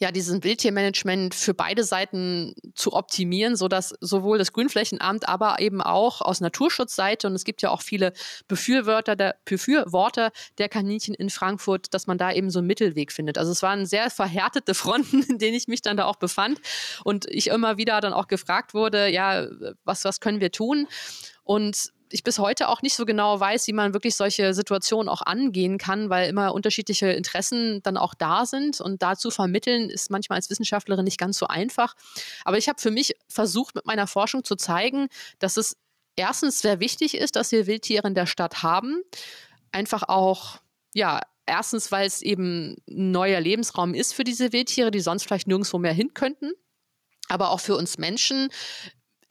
[0.00, 6.20] ja, diesen Wildtiermanagement für beide Seiten zu optimieren, sodass sowohl das Grünflächenamt, aber eben auch
[6.22, 8.12] aus Naturschutzseite, und es gibt ja auch viele
[8.48, 13.38] Befürworter der, Befürworter der Kaninchen in Frankfurt, dass man da eben so einen Mittelweg findet.
[13.38, 16.60] Also es waren sehr verhärtete Fronten, in denen ich mich dann da auch befand
[17.04, 19.46] und ich immer wieder dann auch gefragt wurde, ja,
[19.84, 20.88] was, was können wir tun?
[21.44, 25.22] Und ich bis heute auch nicht so genau weiß, wie man wirklich solche Situationen auch
[25.22, 30.36] angehen kann, weil immer unterschiedliche Interessen dann auch da sind und dazu vermitteln ist manchmal
[30.36, 31.94] als Wissenschaftlerin nicht ganz so einfach.
[32.44, 35.76] Aber ich habe für mich versucht, mit meiner Forschung zu zeigen, dass es
[36.16, 39.02] erstens sehr wichtig ist, dass wir Wildtiere in der Stadt haben.
[39.72, 40.58] Einfach auch,
[40.94, 45.46] ja, erstens, weil es eben ein neuer Lebensraum ist für diese Wildtiere, die sonst vielleicht
[45.46, 46.52] nirgendwo mehr hin könnten
[47.32, 48.50] aber auch für uns Menschen,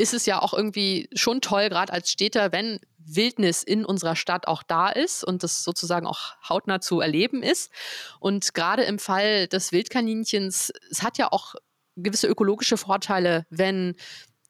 [0.02, 4.48] ist es ja auch irgendwie schon toll, gerade als Städter, wenn Wildnis in unserer Stadt
[4.48, 7.72] auch da ist und das sozusagen auch hautnah zu erleben ist.
[8.20, 11.56] Und gerade im Fall des Wildkaninchens, es hat ja auch
[11.96, 13.96] gewisse ökologische Vorteile, wenn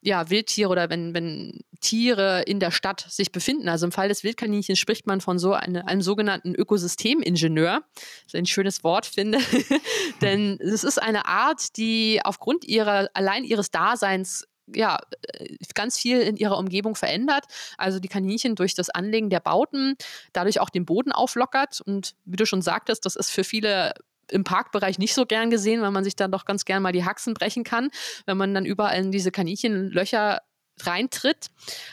[0.04, 3.68] ja, Wildtiere oder wenn, wenn Tiere in der Stadt sich befinden.
[3.68, 7.82] Also im Fall des Wildkaninchens spricht man von so eine, einem sogenannten Ökosystemingenieur,
[8.24, 9.38] was ich ein schönes Wort finde.
[10.20, 16.20] Denn es ist eine Art, die aufgrund ihrer, allein ihres Daseins ja, äh, ganz viel
[16.20, 17.44] in ihrer Umgebung verändert.
[17.78, 19.96] Also die Kaninchen durch das Anlegen der Bauten
[20.32, 21.80] dadurch auch den Boden auflockert.
[21.80, 23.94] Und wie du schon sagtest, das ist für viele
[24.30, 27.04] im Parkbereich nicht so gern gesehen, weil man sich dann doch ganz gern mal die
[27.04, 27.90] Haxen brechen kann,
[28.26, 30.40] wenn man dann überall in diese Kaninchenlöcher
[30.80, 31.48] reintritt.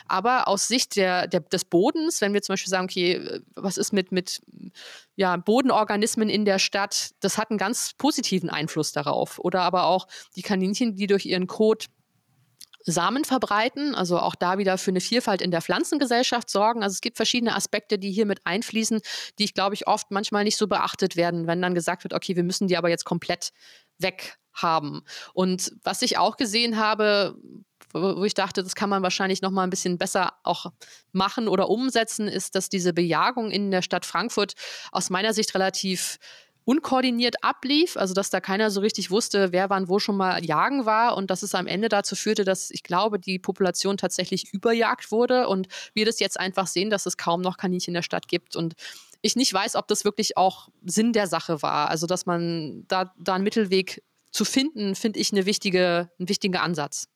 [0.06, 3.92] Aber aus Sicht der, der, des Bodens, wenn wir zum Beispiel sagen, okay, was ist
[3.92, 4.40] mit, mit
[5.16, 9.38] ja, Bodenorganismen in der Stadt, das hat einen ganz positiven Einfluss darauf.
[9.38, 11.86] Oder aber auch die Kaninchen, die durch ihren Kot
[12.84, 16.82] Samen verbreiten, also auch da wieder für eine Vielfalt in der Pflanzengesellschaft sorgen.
[16.82, 19.00] Also es gibt verschiedene Aspekte, die hier mit einfließen,
[19.38, 22.36] die ich glaube ich oft manchmal nicht so beachtet werden, wenn dann gesagt wird, okay,
[22.36, 23.50] wir müssen die aber jetzt komplett
[23.98, 25.02] weg haben.
[25.34, 27.36] Und was ich auch gesehen habe,
[27.92, 30.66] wo ich dachte, das kann man wahrscheinlich noch mal ein bisschen besser auch
[31.12, 34.54] machen oder umsetzen, ist, dass diese Bejagung in der Stadt Frankfurt
[34.92, 36.18] aus meiner Sicht relativ
[36.70, 40.86] unkoordiniert ablief, also dass da keiner so richtig wusste, wer wann wo schon mal jagen
[40.86, 45.10] war und dass es am Ende dazu führte, dass ich glaube, die Population tatsächlich überjagt
[45.10, 48.28] wurde und wir das jetzt einfach sehen, dass es kaum noch Kaninchen in der Stadt
[48.28, 48.74] gibt und
[49.20, 51.90] ich nicht weiß, ob das wirklich auch Sinn der Sache war.
[51.90, 56.56] Also dass man da, da einen Mittelweg zu finden, finde ich eine wichtige, einen wichtigen
[56.56, 57.08] Ansatz.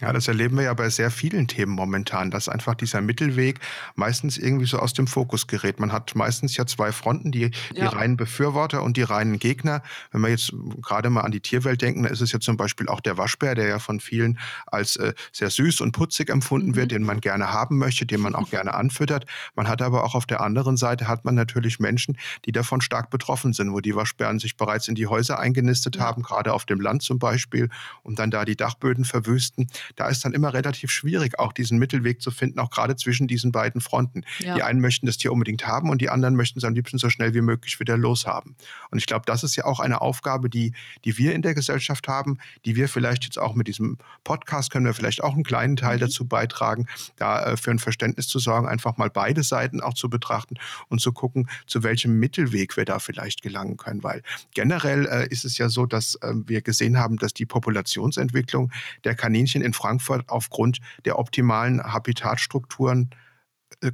[0.00, 3.60] Ja, das erleben wir ja bei sehr vielen Themen momentan, dass einfach dieser Mittelweg
[3.94, 5.78] meistens irgendwie so aus dem Fokus gerät.
[5.78, 7.90] Man hat meistens ja zwei Fronten, die, die ja.
[7.90, 9.82] reinen Befürworter und die reinen Gegner.
[10.10, 12.88] Wenn wir jetzt gerade mal an die Tierwelt denken, da ist es ja zum Beispiel
[12.88, 16.76] auch der Waschbär, der ja von vielen als äh, sehr süß und putzig empfunden mhm.
[16.76, 19.26] wird, den man gerne haben möchte, den man auch gerne anfüttert.
[19.54, 23.10] Man hat aber auch auf der anderen Seite hat man natürlich Menschen, die davon stark
[23.10, 26.02] betroffen sind, wo die Waschbären sich bereits in die Häuser eingenistet ja.
[26.02, 27.68] haben, gerade auf dem Land zum Beispiel,
[28.02, 32.20] und dann da die Dachböden verwüsten da ist dann immer relativ schwierig, auch diesen Mittelweg
[32.20, 34.22] zu finden, auch gerade zwischen diesen beiden Fronten.
[34.38, 34.54] Ja.
[34.54, 37.10] Die einen möchten das Tier unbedingt haben und die anderen möchten es am liebsten so
[37.10, 38.56] schnell wie möglich wieder loshaben.
[38.90, 40.72] Und ich glaube, das ist ja auch eine Aufgabe, die,
[41.04, 44.86] die wir in der Gesellschaft haben, die wir vielleicht jetzt auch mit diesem Podcast können
[44.86, 46.00] wir vielleicht auch einen kleinen Teil mhm.
[46.00, 50.08] dazu beitragen, da äh, für ein Verständnis zu sorgen, einfach mal beide Seiten auch zu
[50.08, 50.56] betrachten
[50.88, 54.02] und zu gucken, zu welchem Mittelweg wir da vielleicht gelangen können.
[54.02, 54.22] Weil
[54.54, 58.72] generell äh, ist es ja so, dass äh, wir gesehen haben, dass die Populationsentwicklung
[59.04, 63.10] der Kaninchen in Frankfurt aufgrund der optimalen Habitatstrukturen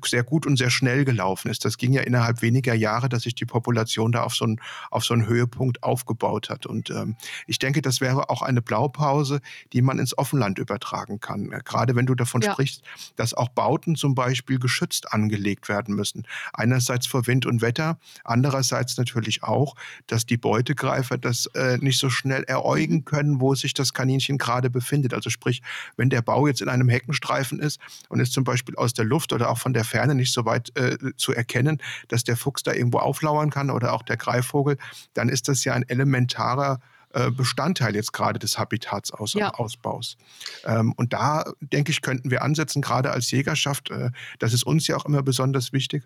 [0.05, 1.64] sehr gut und sehr schnell gelaufen ist.
[1.64, 4.61] Das ging ja innerhalb weniger Jahre, dass sich die Population da auf so einen,
[4.91, 6.66] auf so einen Höhepunkt aufgebaut hat.
[6.66, 7.16] Und ähm,
[7.47, 9.41] ich denke, das wäre auch eine Blaupause,
[9.72, 11.51] die man ins Offenland übertragen kann.
[11.64, 12.53] Gerade wenn du davon ja.
[12.53, 12.83] sprichst,
[13.16, 16.26] dass auch Bauten zum Beispiel geschützt angelegt werden müssen.
[16.53, 19.74] Einerseits vor Wind und Wetter, andererseits natürlich auch,
[20.07, 23.05] dass die Beutegreifer das äh, nicht so schnell eräugen mhm.
[23.05, 25.14] können, wo sich das Kaninchen gerade befindet.
[25.14, 25.62] Also sprich,
[25.97, 29.33] wenn der Bau jetzt in einem Heckenstreifen ist und ist zum Beispiel aus der Luft
[29.33, 32.73] oder auch von der Ferne nicht so weit äh, zu erkennen, dass der Fuchs da
[32.73, 34.77] irgendwo auflauern kann oder auch der Greifvogel,
[35.14, 36.81] dann ist das ja ein elementarer
[37.12, 40.16] äh, Bestandteil jetzt gerade des Habitatsausbaus.
[40.62, 40.81] Ja.
[40.81, 43.91] Ähm, und da, denke ich, könnten wir ansetzen, gerade als Jägerschaft.
[43.91, 46.05] Äh, das ist uns ja auch immer besonders wichtig.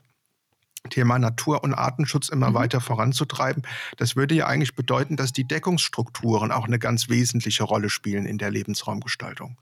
[0.90, 2.54] Thema Natur- und Artenschutz immer mhm.
[2.54, 3.64] weiter voranzutreiben.
[3.96, 8.38] Das würde ja eigentlich bedeuten, dass die Deckungsstrukturen auch eine ganz wesentliche Rolle spielen in
[8.38, 9.58] der Lebensraumgestaltung.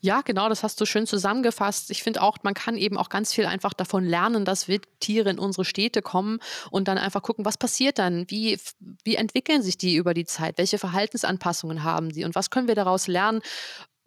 [0.00, 1.90] Ja, genau, das hast du schön zusammengefasst.
[1.90, 5.40] Ich finde auch, man kann eben auch ganz viel einfach davon lernen, dass Wildtiere in
[5.40, 6.38] unsere Städte kommen
[6.70, 8.24] und dann einfach gucken, was passiert dann?
[8.30, 8.60] Wie,
[9.02, 10.56] wie entwickeln sich die über die Zeit?
[10.56, 12.24] Welche Verhaltensanpassungen haben sie?
[12.24, 13.40] Und was können wir daraus lernen?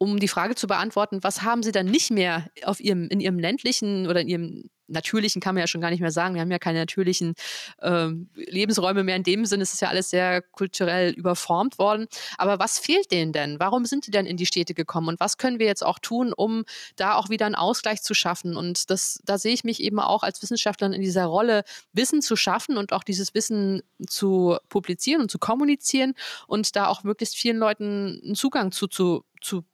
[0.02, 3.38] Um die Frage zu beantworten, was haben Sie dann nicht mehr auf Ihrem, in Ihrem
[3.38, 6.34] ländlichen oder in Ihrem natürlichen kann man ja schon gar nicht mehr sagen.
[6.34, 7.34] Wir haben ja keine natürlichen
[7.78, 9.62] äh, Lebensräume mehr in dem Sinne.
[9.62, 12.06] Es ist ja alles sehr kulturell überformt worden.
[12.38, 13.58] Aber was fehlt denen denn?
[13.58, 15.08] Warum sind die denn in die Städte gekommen?
[15.08, 16.64] Und was können wir jetzt auch tun, um
[16.96, 18.56] da auch wieder einen Ausgleich zu schaffen?
[18.56, 22.36] Und das, da sehe ich mich eben auch als Wissenschaftlerin in dieser Rolle, Wissen zu
[22.36, 26.14] schaffen und auch dieses Wissen zu publizieren und zu kommunizieren
[26.46, 29.64] und da auch möglichst vielen Leuten einen Zugang zu, zu, zu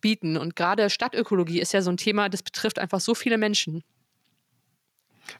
[0.00, 0.36] bieten.
[0.36, 3.82] Und gerade Stadtökologie ist ja so ein Thema, das betrifft einfach so viele Menschen.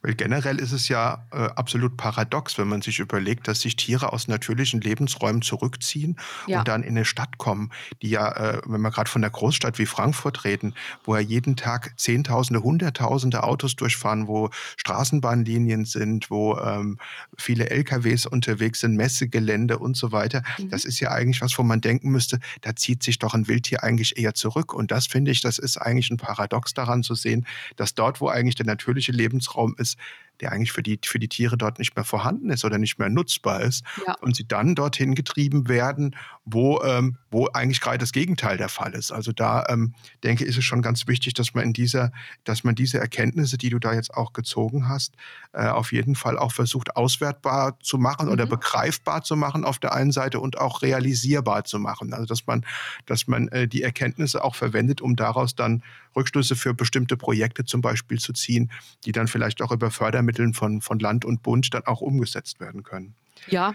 [0.03, 4.13] Weil generell ist es ja äh, absolut paradox, wenn man sich überlegt, dass sich Tiere
[4.13, 6.17] aus natürlichen Lebensräumen zurückziehen
[6.47, 6.59] ja.
[6.59, 7.71] und dann in eine Stadt kommen,
[8.03, 10.75] die ja, äh, wenn wir gerade von der Großstadt wie Frankfurt reden,
[11.05, 16.99] wo ja jeden Tag Zehntausende, Hunderttausende Autos durchfahren, wo Straßenbahnlinien sind, wo ähm,
[17.37, 20.43] viele LKWs unterwegs sind, Messegelände und so weiter.
[20.59, 20.71] Mhm.
[20.71, 23.83] Das ist ja eigentlich was, wo man denken müsste, da zieht sich doch ein Wildtier
[23.83, 24.75] eigentlich eher zurück.
[24.75, 28.29] Und das finde ich, das ist eigentlich ein Paradox daran zu sehen, dass dort, wo
[28.29, 29.99] eigentlich der natürliche Lebensraum ist,
[30.41, 33.09] der eigentlich für die, für die Tiere dort nicht mehr vorhanden ist oder nicht mehr
[33.09, 33.85] nutzbar ist.
[34.07, 34.15] Ja.
[34.21, 38.95] Und sie dann dorthin getrieben werden, wo, ähm, wo eigentlich gerade das Gegenteil der Fall
[38.95, 39.13] ist.
[39.13, 42.13] Also da ähm, denke ich, ist es schon ganz wichtig, dass man in dieser,
[42.45, 45.15] dass man diese Erkenntnisse, die du da jetzt auch gezogen hast,
[45.53, 48.33] äh, auf jeden Fall auch versucht, auswertbar zu machen mhm.
[48.33, 52.13] oder begreifbar zu machen auf der einen Seite und auch realisierbar zu machen.
[52.13, 52.65] Also dass man,
[53.07, 55.83] dass man äh, die Erkenntnisse auch verwendet, um daraus dann
[56.17, 58.71] Rückschlüsse für bestimmte Projekte zum Beispiel zu ziehen,
[59.05, 59.91] die dann vielleicht auch über
[60.27, 63.15] Fördermitteln von, von Land und Bund dann auch umgesetzt werden können.
[63.49, 63.75] Ja,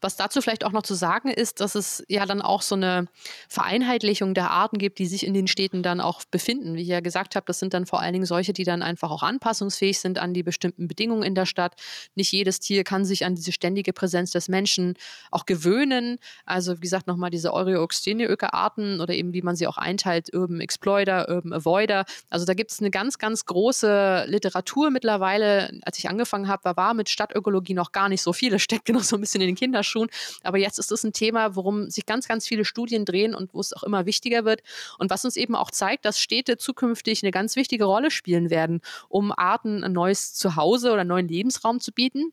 [0.00, 3.06] was dazu vielleicht auch noch zu sagen ist, dass es ja dann auch so eine
[3.48, 6.74] Vereinheitlichung der Arten gibt, die sich in den Städten dann auch befinden.
[6.74, 9.10] Wie ich ja gesagt habe, das sind dann vor allen Dingen solche, die dann einfach
[9.10, 11.74] auch anpassungsfähig sind an die bestimmten Bedingungen in der Stadt.
[12.14, 14.94] Nicht jedes Tier kann sich an diese ständige Präsenz des Menschen
[15.30, 16.18] auch gewöhnen.
[16.44, 21.28] Also wie gesagt, nochmal diese Eureoxteniöke-Arten oder eben wie man sie auch einteilt, Urban Exploiter,
[21.28, 22.04] Urban Avoider.
[22.28, 25.80] Also da gibt es eine ganz, ganz große Literatur mittlerweile.
[25.82, 29.08] Als ich angefangen habe, war, war mit Stadtökologie noch gar nicht so viele Städte noch
[29.08, 30.08] so ein bisschen in den Kinderschuhen.
[30.42, 33.60] Aber jetzt ist es ein Thema, worum sich ganz, ganz viele Studien drehen und wo
[33.60, 34.62] es auch immer wichtiger wird.
[34.98, 38.80] Und was uns eben auch zeigt, dass Städte zukünftig eine ganz wichtige Rolle spielen werden,
[39.08, 42.32] um Arten ein neues Zuhause oder einen neuen Lebensraum zu bieten.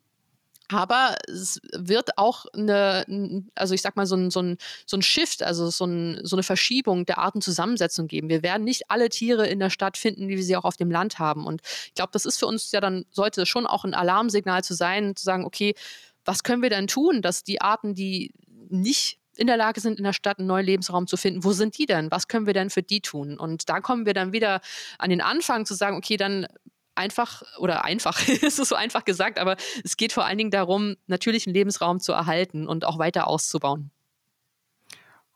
[0.72, 5.02] Aber es wird auch eine, also ich sag mal, so ein, so ein, so ein
[5.02, 8.30] Shift, also so, ein, so eine Verschiebung der Artenzusammensetzung geben.
[8.30, 10.92] Wir werden nicht alle Tiere in der Stadt finden, wie wir sie auch auf dem
[10.92, 11.48] Land haben.
[11.48, 14.76] Und ich glaube, das ist für uns ja dann, sollte schon auch ein Alarmsignal zu
[14.76, 15.74] sein, zu sagen, okay,
[16.26, 18.34] was können wir denn tun, dass die Arten, die
[18.70, 21.78] nicht in der Lage sind, in der Stadt einen neuen Lebensraum zu finden, wo sind
[21.78, 22.12] die denn?
[22.12, 23.38] Was können wir denn für die tun?
[23.38, 24.60] Und da kommen wir dann wieder
[24.98, 26.46] an den Anfang zu sagen, okay, dann
[26.96, 30.98] einfach oder einfach, es ist so einfach gesagt, aber es geht vor allen Dingen darum,
[31.08, 33.92] natürlichen Lebensraum zu erhalten und auch weiter auszubauen.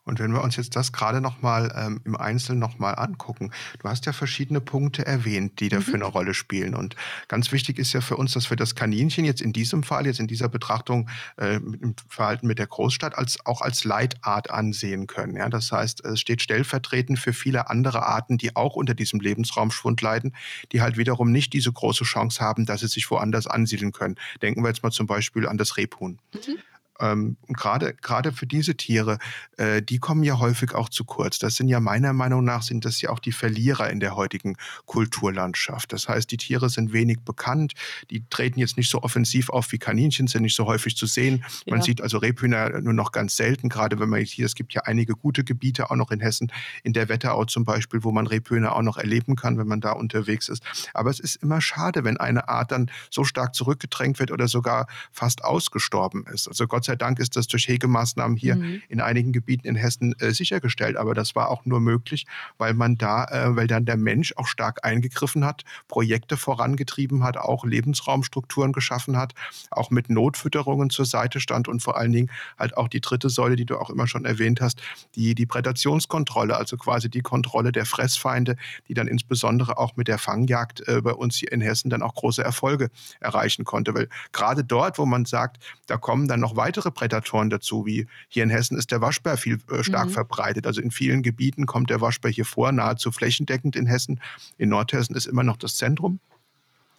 [0.04, 4.06] Und wenn wir uns jetzt das gerade nochmal ähm, im Einzelnen nochmal angucken, du hast
[4.06, 6.02] ja verschiedene Punkte erwähnt, die dafür mhm.
[6.02, 6.74] eine Rolle spielen.
[6.74, 6.94] Und
[7.28, 10.20] ganz wichtig ist ja für uns, dass wir das Kaninchen jetzt in diesem Fall, jetzt
[10.20, 15.36] in dieser Betrachtung äh, im Verhalten mit der Großstadt, als auch als Leitart ansehen können.
[15.36, 15.48] Ja?
[15.48, 20.34] Das heißt, es steht stellvertretend für viele andere Arten, die auch unter diesem Lebensraumschwund leiden,
[20.72, 24.16] die halt wiederum nicht diese große Chance haben, dass sie sich woanders ansiedeln können.
[24.42, 26.18] Denken wir jetzt mal zum Beispiel an das Rebhuhn.
[26.34, 26.58] Mhm.
[27.00, 29.18] Ähm, und gerade gerade für diese Tiere,
[29.56, 31.38] äh, die kommen ja häufig auch zu kurz.
[31.38, 34.56] Das sind ja meiner Meinung nach sind das ja auch die Verlierer in der heutigen
[34.86, 35.92] Kulturlandschaft.
[35.92, 37.72] Das heißt, die Tiere sind wenig bekannt,
[38.10, 41.44] die treten jetzt nicht so offensiv auf wie Kaninchen, sind nicht so häufig zu sehen.
[41.66, 41.84] Man ja.
[41.84, 45.14] sieht also Rebhühner nur noch ganz selten, gerade wenn man hier, es gibt ja einige
[45.14, 46.52] gute Gebiete auch noch in Hessen,
[46.84, 49.92] in der Wetterau zum Beispiel, wo man Rebhühner auch noch erleben kann, wenn man da
[49.92, 50.62] unterwegs ist.
[50.94, 54.86] Aber es ist immer schade, wenn eine Art dann so stark zurückgedrängt wird oder sogar
[55.10, 56.46] fast ausgestorben ist.
[56.46, 58.82] Also Gott Gott sei Dank ist das durch Hegemaßnahmen hier mhm.
[58.88, 60.96] in einigen Gebieten in Hessen äh, sichergestellt.
[60.96, 62.26] Aber das war auch nur möglich,
[62.56, 67.36] weil man da, äh, weil dann der Mensch auch stark eingegriffen hat, Projekte vorangetrieben hat,
[67.36, 69.34] auch Lebensraumstrukturen geschaffen hat,
[69.70, 73.56] auch mit Notfütterungen zur Seite stand und vor allen Dingen halt auch die dritte Säule,
[73.56, 74.80] die du auch immer schon erwähnt hast,
[75.16, 78.56] die, die Prädationskontrolle, also quasi die Kontrolle der Fressfeinde,
[78.88, 82.14] die dann insbesondere auch mit der Fangjagd äh, bei uns hier in Hessen dann auch
[82.14, 82.90] große Erfolge
[83.20, 83.94] erreichen konnte.
[83.94, 88.08] Weil gerade dort, wo man sagt, da kommen dann noch weitere weitere Prädatoren dazu, wie
[88.28, 90.12] hier in Hessen ist der Waschbär viel äh, stark mhm.
[90.12, 90.66] verbreitet.
[90.66, 94.20] Also in vielen Gebieten kommt der Waschbär hier vor, nahezu flächendeckend in Hessen.
[94.58, 96.18] In Nordhessen ist immer noch das Zentrum.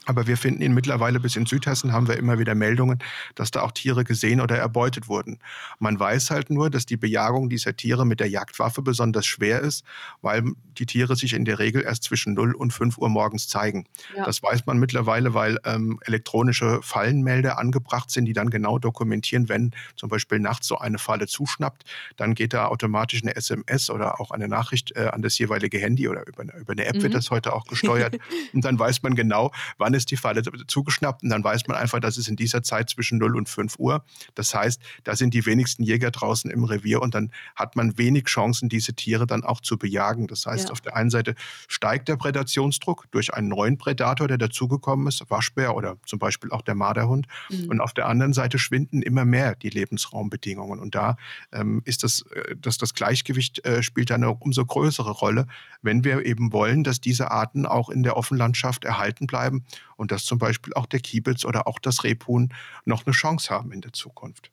[0.05, 2.99] Aber wir finden ihn mittlerweile bis in Südhessen haben wir immer wieder Meldungen,
[3.35, 5.39] dass da auch Tiere gesehen oder erbeutet wurden.
[5.79, 9.83] Man weiß halt nur, dass die Bejagung dieser Tiere mit der Jagdwaffe besonders schwer ist,
[10.21, 10.43] weil
[10.77, 13.85] die Tiere sich in der Regel erst zwischen 0 und 5 Uhr morgens zeigen.
[14.15, 14.25] Ja.
[14.25, 19.71] Das weiß man mittlerweile, weil ähm, elektronische Fallenmelder angebracht sind, die dann genau dokumentieren, wenn
[19.95, 21.83] zum Beispiel nachts so eine Falle zuschnappt,
[22.17, 26.07] dann geht da automatisch eine SMS oder auch eine Nachricht äh, an das jeweilige Handy
[26.07, 27.03] oder über eine, über eine App mhm.
[27.03, 28.17] wird das heute auch gesteuert.
[28.53, 31.99] und dann weiß man genau, wann ist die Falle zugeschnappt und dann weiß man einfach,
[31.99, 34.03] dass es in dieser Zeit zwischen 0 und 5 Uhr.
[34.35, 38.25] Das heißt, da sind die wenigsten Jäger draußen im Revier und dann hat man wenig
[38.25, 40.27] Chancen, diese Tiere dann auch zu bejagen.
[40.27, 40.71] Das heißt, ja.
[40.71, 41.35] auf der einen Seite
[41.67, 46.61] steigt der Prädationsdruck durch einen neuen Prädator, der dazugekommen ist, Waschbär oder zum Beispiel auch
[46.61, 47.27] der Marderhund.
[47.49, 47.69] Mhm.
[47.69, 50.79] Und auf der anderen Seite schwinden immer mehr die Lebensraumbedingungen.
[50.79, 51.17] Und da
[51.51, 55.47] ähm, ist das, äh, dass das Gleichgewicht äh, spielt eine umso größere Rolle,
[55.81, 59.63] wenn wir eben wollen, dass diese Arten auch in der Offenlandschaft erhalten bleiben
[59.95, 62.53] und dass zum Beispiel auch der Kiebitz oder auch das Rebhuhn
[62.85, 64.51] noch eine Chance haben in der Zukunft.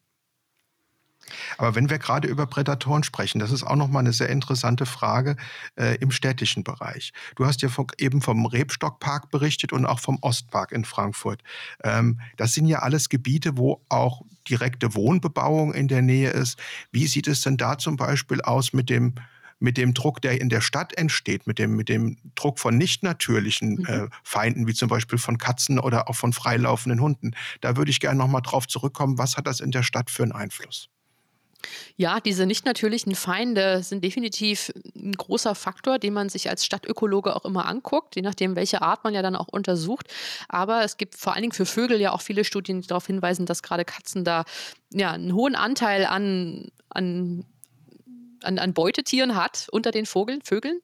[1.58, 5.36] Aber wenn wir gerade über Prädatoren sprechen, das ist auch nochmal eine sehr interessante Frage
[5.76, 7.12] äh, im städtischen Bereich.
[7.36, 11.42] Du hast ja von, eben vom Rebstockpark berichtet und auch vom Ostpark in Frankfurt.
[11.84, 16.58] Ähm, das sind ja alles Gebiete, wo auch direkte Wohnbebauung in der Nähe ist.
[16.90, 19.14] Wie sieht es denn da zum Beispiel aus mit dem
[19.62, 23.02] mit dem Druck, der in der Stadt entsteht, mit dem, mit dem Druck von nicht
[23.02, 23.86] natürlichen mhm.
[23.86, 27.32] äh, Feinden, wie zum Beispiel von Katzen oder auch von freilaufenden Hunden.
[27.60, 29.18] Da würde ich gerne nochmal drauf zurückkommen.
[29.18, 30.88] Was hat das in der Stadt für einen Einfluss?
[31.96, 37.36] Ja, diese nicht natürlichen Feinde sind definitiv ein großer Faktor, den man sich als Stadtökologe
[37.36, 40.08] auch immer anguckt, je nachdem, welche Art man ja dann auch untersucht.
[40.48, 43.46] Aber es gibt vor allen Dingen für Vögel ja auch viele Studien, die darauf hinweisen,
[43.46, 44.44] dass gerade Katzen da
[44.92, 47.44] ja einen hohen Anteil an, an
[48.44, 50.80] an, an Beutetieren hat unter den Vogel, Vögeln.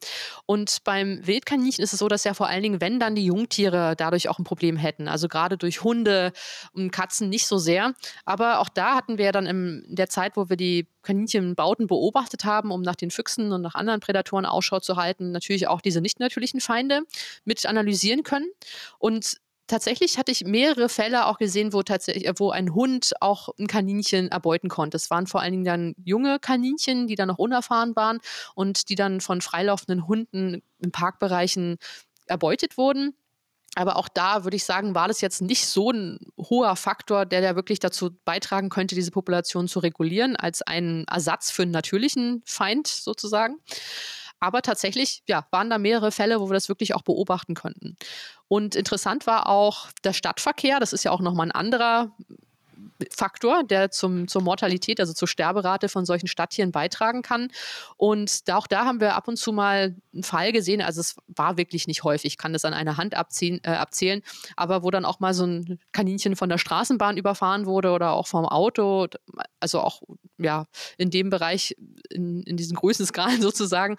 [0.47, 3.95] Und beim Wildkaninchen ist es so, dass ja vor allen Dingen, wenn dann die Jungtiere
[3.97, 5.09] dadurch auch ein Problem hätten.
[5.09, 6.33] Also gerade durch Hunde
[6.73, 7.95] und Katzen nicht so sehr.
[8.25, 12.71] Aber auch da hatten wir dann in der Zeit, wo wir die Kaninchenbauten beobachtet haben,
[12.71, 16.21] um nach den Füchsen und nach anderen Prädatoren Ausschau zu halten, natürlich auch diese nicht
[16.21, 17.03] natürlichen Feinde
[17.45, 18.51] mit analysieren können.
[18.99, 19.39] Und
[19.69, 24.29] tatsächlich hatte ich mehrere Fälle auch gesehen, wo tatsächlich, wo ein Hund auch ein Kaninchen
[24.29, 24.97] erbeuten konnte.
[24.97, 28.19] Es waren vor allen Dingen dann junge Kaninchen, die dann noch unerfahren waren
[28.55, 31.79] und die dann von freilaufenden Hunden in Parkbereichen
[32.27, 33.15] erbeutet wurden.
[33.75, 37.43] Aber auch da würde ich sagen, war das jetzt nicht so ein hoher Faktor, der
[37.43, 42.43] da wirklich dazu beitragen könnte, diese Population zu regulieren, als ein Ersatz für einen natürlichen
[42.45, 43.59] Feind sozusagen.
[44.41, 47.97] Aber tatsächlich, ja, waren da mehrere Fälle, wo wir das wirklich auch beobachten konnten.
[48.47, 50.81] Und interessant war auch der Stadtverkehr.
[50.81, 52.13] Das ist ja auch nochmal ein anderer
[53.11, 57.49] Faktor, der zum, zur Mortalität, also zur Sterberate von solchen Stadttieren beitragen kann.
[57.97, 61.57] Und auch da haben wir ab und zu mal einen Fall gesehen, also es war
[61.57, 64.23] wirklich nicht häufig, ich kann das an einer Hand abziehen, äh, abzählen,
[64.57, 68.27] aber wo dann auch mal so ein Kaninchen von der Straßenbahn überfahren wurde oder auch
[68.27, 69.07] vom Auto,
[69.61, 70.03] also auch
[70.39, 71.77] ja in dem Bereich,
[72.11, 73.97] in, in diesen Größenskalen sozusagen.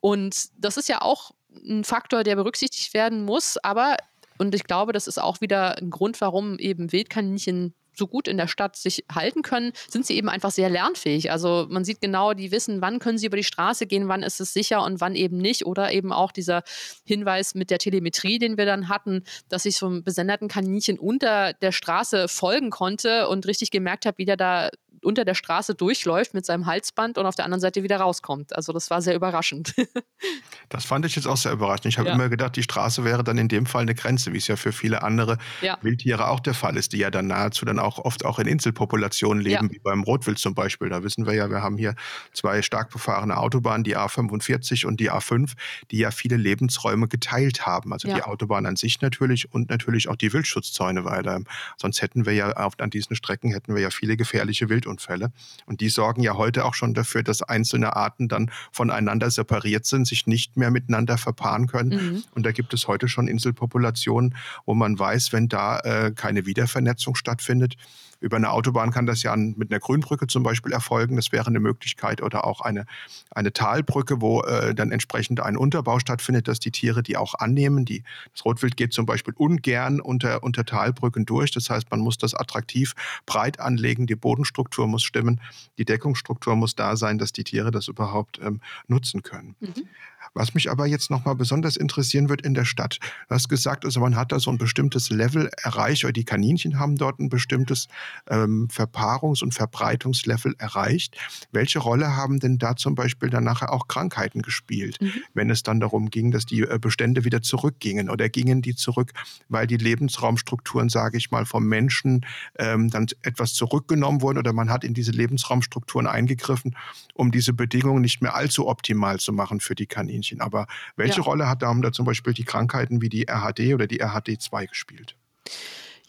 [0.00, 1.32] Und das ist ja auch
[1.64, 3.96] ein Faktor, der berücksichtigt werden muss, aber
[4.38, 8.38] und ich glaube, das ist auch wieder ein Grund, warum eben Wildkaninchen so gut in
[8.38, 11.30] der Stadt sich halten können, sind sie eben einfach sehr lernfähig.
[11.30, 14.40] Also man sieht genau, die wissen, wann können sie über die Straße gehen, wann ist
[14.40, 15.66] es sicher und wann eben nicht.
[15.66, 16.62] Oder eben auch dieser
[17.04, 21.52] Hinweis mit der Telemetrie, den wir dann hatten, dass ich so einem besenderten Kaninchen unter
[21.52, 24.70] der Straße folgen konnte und richtig gemerkt habe, wie der da
[25.02, 28.54] unter der Straße durchläuft mit seinem Halsband und auf der anderen Seite wieder rauskommt.
[28.54, 29.74] Also das war sehr überraschend.
[30.68, 31.86] das fand ich jetzt auch sehr überraschend.
[31.86, 32.14] Ich habe ja.
[32.14, 34.72] immer gedacht, die Straße wäre dann in dem Fall eine Grenze, wie es ja für
[34.72, 35.78] viele andere ja.
[35.82, 39.42] Wildtiere auch der Fall ist, die ja dann nahezu dann auch oft auch in Inselpopulationen
[39.42, 39.72] leben, ja.
[39.72, 40.88] wie beim Rotwild zum Beispiel.
[40.88, 41.94] Da wissen wir ja, wir haben hier
[42.32, 45.52] zwei stark befahrene Autobahnen, die A45 und die A5,
[45.90, 47.92] die ja viele Lebensräume geteilt haben.
[47.92, 52.26] Also die Autobahn an sich natürlich und natürlich auch die Wildschutzzäune, weil ähm, sonst hätten
[52.26, 55.32] wir ja auf, an diesen Strecken hätten wir ja viele gefährliche Wild Wildunfälle.
[55.66, 60.06] Und die sorgen ja heute auch schon dafür, dass einzelne Arten dann voneinander separiert sind,
[60.06, 61.90] sich nicht mehr miteinander verpaaren können.
[61.90, 62.24] Mhm.
[62.34, 64.34] Und da gibt es heute schon Inselpopulationen,
[64.66, 69.22] wo man weiß, wenn da äh, keine Wiedervernetzung stattfindet, that über eine Autobahn kann das
[69.22, 71.16] ja mit einer Grünbrücke zum Beispiel erfolgen.
[71.16, 72.22] Das wäre eine Möglichkeit.
[72.22, 72.84] Oder auch eine,
[73.30, 77.84] eine Talbrücke, wo äh, dann entsprechend ein Unterbau stattfindet, dass die Tiere die auch annehmen.
[77.84, 81.50] Die, das Rotwild geht zum Beispiel ungern unter, unter Talbrücken durch.
[81.50, 82.94] Das heißt, man muss das attraktiv
[83.24, 84.06] breit anlegen.
[84.06, 85.40] Die Bodenstruktur muss stimmen.
[85.78, 89.56] Die Deckungsstruktur muss da sein, dass die Tiere das überhaupt ähm, nutzen können.
[89.60, 89.88] Mhm.
[90.34, 92.98] Was mich aber jetzt nochmal besonders interessieren wird in der Stadt.
[93.28, 96.78] Du hast gesagt, also man hat da so ein bestimmtes Level erreicht, oder die Kaninchen
[96.78, 97.88] haben dort ein bestimmtes
[98.28, 101.16] ähm, Verpaarungs- und Verbreitungslevel erreicht.
[101.52, 105.12] Welche Rolle haben denn da zum Beispiel dann nachher auch Krankheiten gespielt, mhm.
[105.34, 109.12] wenn es dann darum ging, dass die äh, Bestände wieder zurückgingen oder gingen die zurück,
[109.48, 112.26] weil die Lebensraumstrukturen, sage ich mal, vom Menschen
[112.58, 116.76] ähm, dann etwas zurückgenommen wurden oder man hat in diese Lebensraumstrukturen eingegriffen,
[117.14, 120.40] um diese Bedingungen nicht mehr allzu optimal zu machen für die Kaninchen.
[120.40, 121.22] Aber welche ja.
[121.22, 125.16] Rolle hat, haben da zum Beispiel die Krankheiten wie die RHD oder die RHD2 gespielt?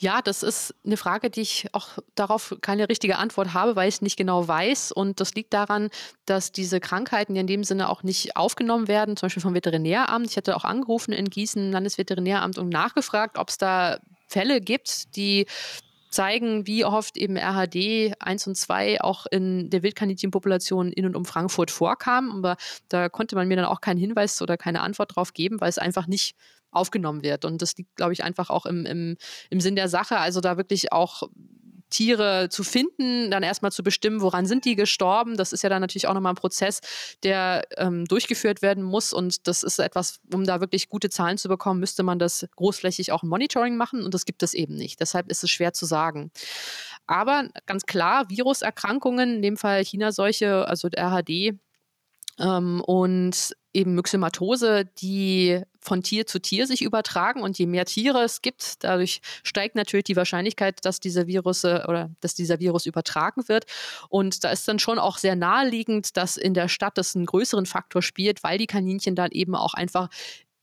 [0.02, 3.96] Ja, das ist eine Frage, die ich auch darauf keine richtige Antwort habe, weil ich
[3.96, 4.92] es nicht genau weiß.
[4.92, 5.92] Und das liegt daran,
[6.26, 10.26] dass diese Krankheiten ja in dem Sinne auch nicht aufgenommen werden, zum Beispiel vom Veterinäramt.
[10.26, 15.46] Ich hatte auch angerufen in Gießen, Landesveterinäramt, und nachgefragt, ob es da Fälle gibt, die
[16.12, 21.26] zeigen, wie oft eben RHD 1 und 2 auch in der Wildkaninchenpopulation in und um
[21.26, 22.32] Frankfurt vorkam.
[22.32, 22.58] Aber
[22.90, 25.78] da konnte man mir dann auch keinen Hinweis oder keine Antwort drauf geben, weil es
[25.78, 26.36] einfach nicht
[26.70, 27.46] aufgenommen wird.
[27.46, 29.18] Und das liegt, glaube ich, einfach auch im, im,
[29.50, 30.18] im Sinn der Sache.
[30.18, 31.24] Also da wirklich auch
[31.92, 35.38] Tiere zu finden, dann erstmal zu bestimmen, woran sind die gestorben.
[35.38, 36.80] Das ist ja dann natürlich auch nochmal ein Prozess,
[37.24, 39.14] der ähm, durchgeführt werden muss.
[39.14, 43.12] Und das ist etwas, um da wirklich gute Zahlen zu bekommen, müsste man das großflächig
[43.12, 44.04] auch im Monitoring machen.
[44.04, 45.00] Und das gibt es eben nicht.
[45.00, 46.32] Deshalb ist es schwer zu sagen.
[47.06, 51.60] Aber ganz klar, Viruserkrankungen, in dem Fall China-Seuche, also RHD,
[52.42, 57.42] ähm, und eben Myxomatose, die von Tier zu Tier sich übertragen.
[57.42, 62.12] Und je mehr Tiere es gibt, dadurch steigt natürlich die Wahrscheinlichkeit, dass diese Virus oder
[62.20, 63.66] dass dieser Virus übertragen wird.
[64.10, 67.66] Und da ist dann schon auch sehr naheliegend, dass in der Stadt das einen größeren
[67.66, 70.10] Faktor spielt, weil die Kaninchen dann eben auch einfach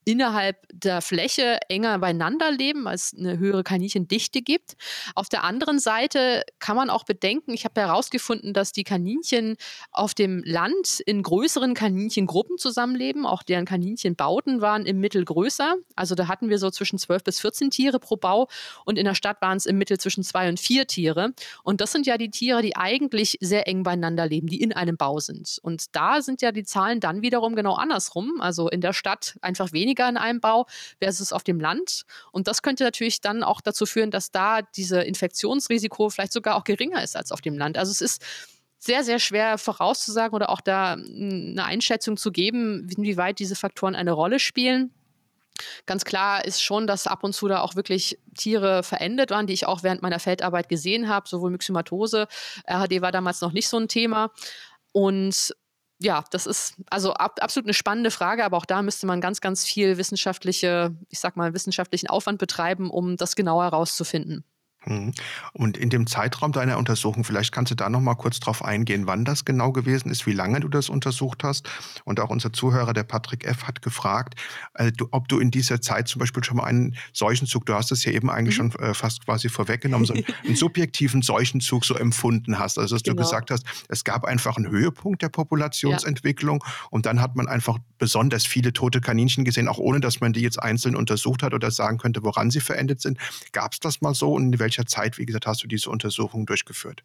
[0.09, 4.75] innerhalb der Fläche enger beieinander leben, weil es eine höhere Kaninchendichte gibt.
[5.15, 9.59] Auf der anderen Seite kann man auch bedenken, ich habe herausgefunden, dass die Kaninchen
[9.93, 13.27] auf dem Land in größeren Kaninchengruppen zusammenleben.
[13.27, 15.77] Auch deren Kaninchenbauten waren im Mittel größer.
[15.95, 18.49] Also da hatten wir so zwischen 12 bis 14 Tiere pro Bau
[18.87, 21.35] und in der Stadt waren es im Mittel zwischen zwei und vier Tiere.
[21.63, 24.97] Und das sind ja die Tiere, die eigentlich sehr eng beieinander leben, die in einem
[24.97, 25.59] Bau sind.
[25.61, 28.41] Und da sind ja die Zahlen dann wiederum genau andersrum.
[28.41, 30.67] Also in der Stadt einfach weniger weniger in einem Bau
[31.01, 32.03] versus auf dem Land.
[32.33, 36.65] Und das könnte natürlich dann auch dazu führen, dass da diese Infektionsrisiko vielleicht sogar auch
[36.65, 37.77] geringer ist als auf dem Land.
[37.77, 38.25] Also es ist
[38.79, 44.13] sehr, sehr schwer vorauszusagen oder auch da eine Einschätzung zu geben, inwieweit diese Faktoren eine
[44.13, 44.93] Rolle spielen.
[45.87, 49.55] Ganz klar ist schon, dass ab und zu da auch wirklich Tiere verendet waren, die
[49.55, 52.29] ich auch während meiner Feldarbeit gesehen habe, sowohl Myxomatose,
[52.71, 54.31] RHD war damals noch nicht so ein Thema.
[54.93, 55.53] Und
[56.01, 59.41] ja, das ist also ab, absolut eine spannende Frage, aber auch da müsste man ganz,
[59.41, 64.45] ganz viel wissenschaftliche, ich sag mal, wissenschaftlichen Aufwand betreiben, um das genauer herauszufinden.
[64.89, 65.13] Mhm.
[65.53, 69.07] Und in dem Zeitraum deiner Untersuchung, vielleicht kannst du da noch mal kurz drauf eingehen,
[69.07, 71.69] wann das genau gewesen ist, wie lange du das untersucht hast.
[72.05, 74.35] Und auch unser Zuhörer, der Patrick F., hat gefragt,
[74.75, 78.05] äh, ob du in dieser Zeit zum Beispiel schon mal einen Seuchenzug, du hast es
[78.05, 78.73] ja eben eigentlich mhm.
[78.73, 82.79] schon äh, fast quasi vorweggenommen, so einen, einen, subjektiven Seuchenzug so empfunden hast.
[82.79, 83.17] Also dass genau.
[83.17, 86.73] du gesagt hast, es gab einfach einen Höhepunkt der Populationsentwicklung ja.
[86.91, 90.41] und dann hat man einfach besonders viele tote Kaninchen gesehen, auch ohne dass man die
[90.41, 93.19] jetzt einzeln untersucht hat oder sagen könnte, woran sie verendet sind.
[93.53, 95.91] Gab es das mal so und in welcher welcher Zeit, wie gesagt, hast du diese
[95.91, 97.03] Untersuchung durchgeführt?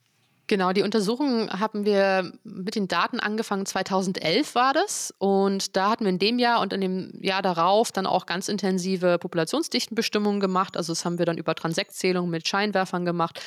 [0.47, 5.13] Genau, die Untersuchung haben wir mit den Daten angefangen, 2011 war das.
[5.17, 8.49] Und da hatten wir in dem Jahr und in dem Jahr darauf dann auch ganz
[8.49, 10.75] intensive Populationsdichtenbestimmungen gemacht.
[10.75, 13.39] Also das haben wir dann über Transektzählungen mit Scheinwerfern gemacht,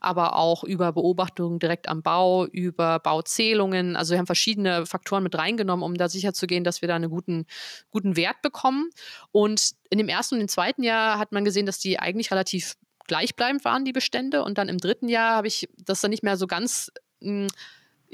[0.00, 3.96] aber auch über Beobachtungen direkt am Bau, über Bauzählungen.
[3.96, 7.46] Also wir haben verschiedene Faktoren mit reingenommen, um da sicherzugehen, dass wir da einen guten,
[7.90, 8.90] guten Wert bekommen.
[9.32, 12.76] Und in dem ersten und dem zweiten Jahr hat man gesehen, dass die eigentlich relativ
[13.06, 14.44] gleichbleibend waren, die Bestände.
[14.44, 16.90] Und dann im dritten Jahr habe ich das dann nicht mehr so ganz.
[17.20, 17.48] Mh, hm,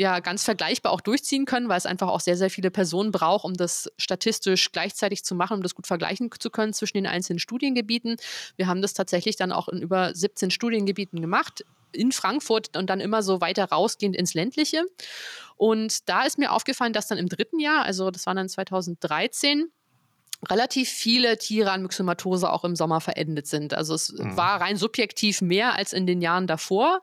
[0.01, 3.45] ja, ganz vergleichbar auch durchziehen können, weil es einfach auch sehr, sehr viele Personen braucht,
[3.45, 7.38] um das statistisch gleichzeitig zu machen, um das gut vergleichen zu können zwischen den einzelnen
[7.38, 8.16] Studiengebieten.
[8.57, 13.01] Wir haben das tatsächlich dann auch in über 17 Studiengebieten gemacht, in Frankfurt und dann
[13.01, 14.84] immer so weiter rausgehend ins ländliche.
[15.57, 19.70] Und da ist mir aufgefallen, dass dann im dritten Jahr, also das war dann 2013,
[20.49, 23.74] relativ viele Tiere an Myxomatose auch im Sommer verendet sind.
[23.74, 24.36] Also es mhm.
[24.36, 27.03] war rein subjektiv mehr als in den Jahren davor.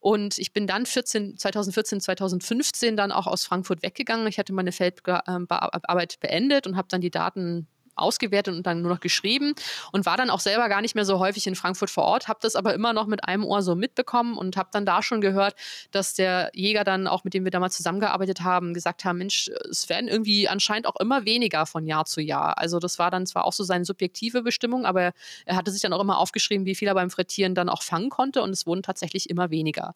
[0.00, 4.26] Und ich bin dann 14, 2014, 2015 dann auch aus Frankfurt weggegangen.
[4.26, 9.00] Ich hatte meine Feldarbeit beendet und habe dann die Daten ausgewertet und dann nur noch
[9.00, 9.54] geschrieben
[9.92, 12.38] und war dann auch selber gar nicht mehr so häufig in Frankfurt vor Ort, habe
[12.42, 15.54] das aber immer noch mit einem Ohr so mitbekommen und habe dann da schon gehört,
[15.90, 19.88] dass der Jäger dann auch, mit dem wir damals zusammengearbeitet haben, gesagt haben, Mensch, es
[19.88, 22.58] werden irgendwie anscheinend auch immer weniger von Jahr zu Jahr.
[22.58, 25.12] Also das war dann zwar auch so seine subjektive Bestimmung, aber
[25.44, 28.10] er hatte sich dann auch immer aufgeschrieben, wie viel er beim Frittieren dann auch fangen
[28.10, 29.94] konnte und es wurden tatsächlich immer weniger.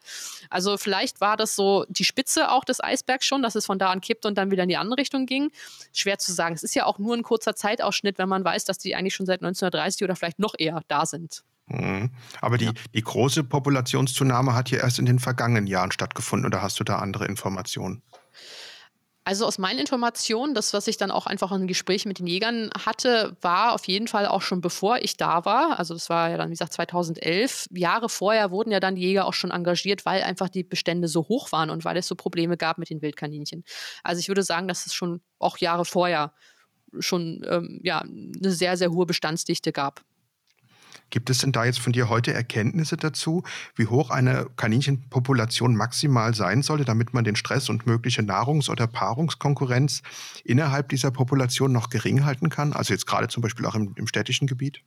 [0.51, 3.91] Also vielleicht war das so die Spitze auch des Eisbergs schon, dass es von da
[3.91, 5.51] an kippte und dann wieder in die andere Richtung ging.
[5.93, 6.55] Schwer zu sagen.
[6.55, 9.15] Es ist ja auch nur ein kurzer Zeitausschnitt Ausschnitt, wenn man weiß, dass die eigentlich
[9.15, 11.43] schon seit 1930 oder vielleicht noch eher da sind.
[11.67, 12.11] Mhm.
[12.41, 12.73] Aber die, ja.
[12.95, 16.99] die große Populationszunahme hat hier erst in den vergangenen Jahren stattgefunden oder hast du da
[16.99, 18.03] andere Informationen?
[19.27, 22.71] Also aus meinen Informationen, das, was ich dann auch einfach in Gesprächen mit den Jägern
[22.79, 25.81] hatte, war auf jeden Fall auch schon bevor ich da war.
[25.81, 27.67] Also das war ja dann, wie gesagt, 2011.
[27.73, 31.27] Jahre vorher wurden ja dann die Jäger auch schon engagiert, weil einfach die Bestände so
[31.27, 33.65] hoch waren und weil es so Probleme gab mit den Wildkaninchen.
[34.05, 36.33] Also ich würde sagen, dass es schon auch Jahre vorher
[36.99, 40.05] schon ähm, ja, eine sehr, sehr hohe Bestandsdichte gab.
[41.11, 43.45] Gibt es denn da jetzt von dir heute Erkenntnisse dazu,
[43.77, 48.89] wie hoch eine Kaninchenpopulation maximal sein sollte, damit man den Stress und mögliche Nahrungs- oder
[48.89, 50.03] Paarungskonkurrenz
[50.45, 52.73] innerhalb dieser Population noch gering halten kann?
[52.73, 54.83] Also jetzt gerade zum Beispiel auch im, im städtischen Gebiet?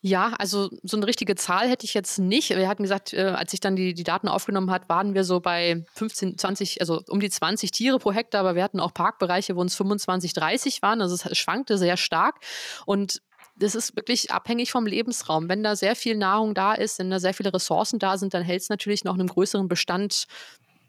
[0.00, 2.50] Ja, also so eine richtige Zahl hätte ich jetzt nicht.
[2.50, 5.40] Wir hatten gesagt, äh, als ich dann die, die Daten aufgenommen hat, waren wir so
[5.40, 9.56] bei 15, 20, also um die 20 Tiere pro Hektar, aber wir hatten auch Parkbereiche,
[9.56, 11.02] wo uns 25, 30 waren.
[11.02, 12.36] Also es schwankte sehr stark.
[12.86, 13.22] Und
[13.56, 15.48] das ist wirklich abhängig vom Lebensraum.
[15.48, 18.44] Wenn da sehr viel Nahrung da ist, wenn da sehr viele Ressourcen da sind, dann
[18.44, 20.26] hält es natürlich noch einen größeren Bestand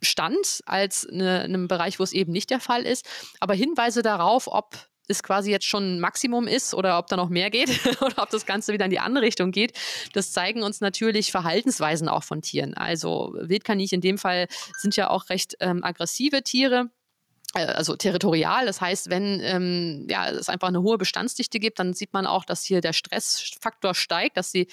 [0.01, 3.05] stand als in einem Bereich, wo es eben nicht der Fall ist.
[3.39, 7.29] Aber Hinweise darauf, ob es quasi jetzt schon ein Maximum ist oder ob da noch
[7.29, 7.69] mehr geht
[8.01, 9.73] oder ob das Ganze wieder in die andere Richtung geht.
[10.13, 12.73] Das zeigen uns natürlich Verhaltensweisen auch von Tieren.
[12.75, 14.47] Also Wildkaninchen in dem Fall
[14.77, 16.89] sind ja auch recht ähm, aggressive Tiere
[17.55, 18.65] äh, also territorial.
[18.65, 22.45] Das heißt, wenn ähm, ja, es einfach eine hohe Bestandsdichte gibt, dann sieht man auch,
[22.45, 24.67] dass hier der Stressfaktor steigt, dass sie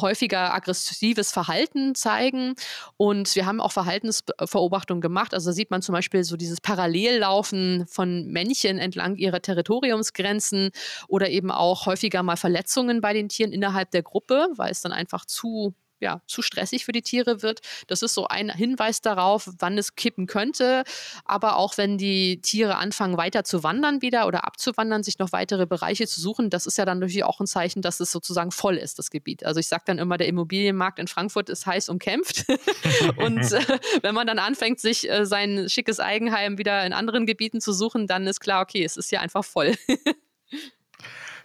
[0.00, 2.54] häufiger aggressives Verhalten zeigen.
[2.96, 5.34] Und wir haben auch Verhaltensbeobachtungen gemacht.
[5.34, 10.70] Also da sieht man zum Beispiel so dieses Parallellaufen von Männchen entlang ihrer Territoriumsgrenzen
[11.08, 14.92] oder eben auch häufiger mal Verletzungen bei den Tieren innerhalb der Gruppe, weil es dann
[14.92, 17.60] einfach zu ja, zu stressig für die Tiere wird.
[17.86, 20.84] Das ist so ein Hinweis darauf, wann es kippen könnte.
[21.24, 25.66] Aber auch wenn die Tiere anfangen, weiter zu wandern wieder oder abzuwandern, sich noch weitere
[25.66, 28.76] Bereiche zu suchen, das ist ja dann natürlich auch ein Zeichen, dass es sozusagen voll
[28.76, 29.44] ist, das Gebiet.
[29.44, 32.44] Also ich sage dann immer, der Immobilienmarkt in Frankfurt ist heiß umkämpft.
[33.16, 37.60] Und äh, wenn man dann anfängt, sich äh, sein schickes Eigenheim wieder in anderen Gebieten
[37.60, 39.74] zu suchen, dann ist klar, okay, es ist hier einfach voll.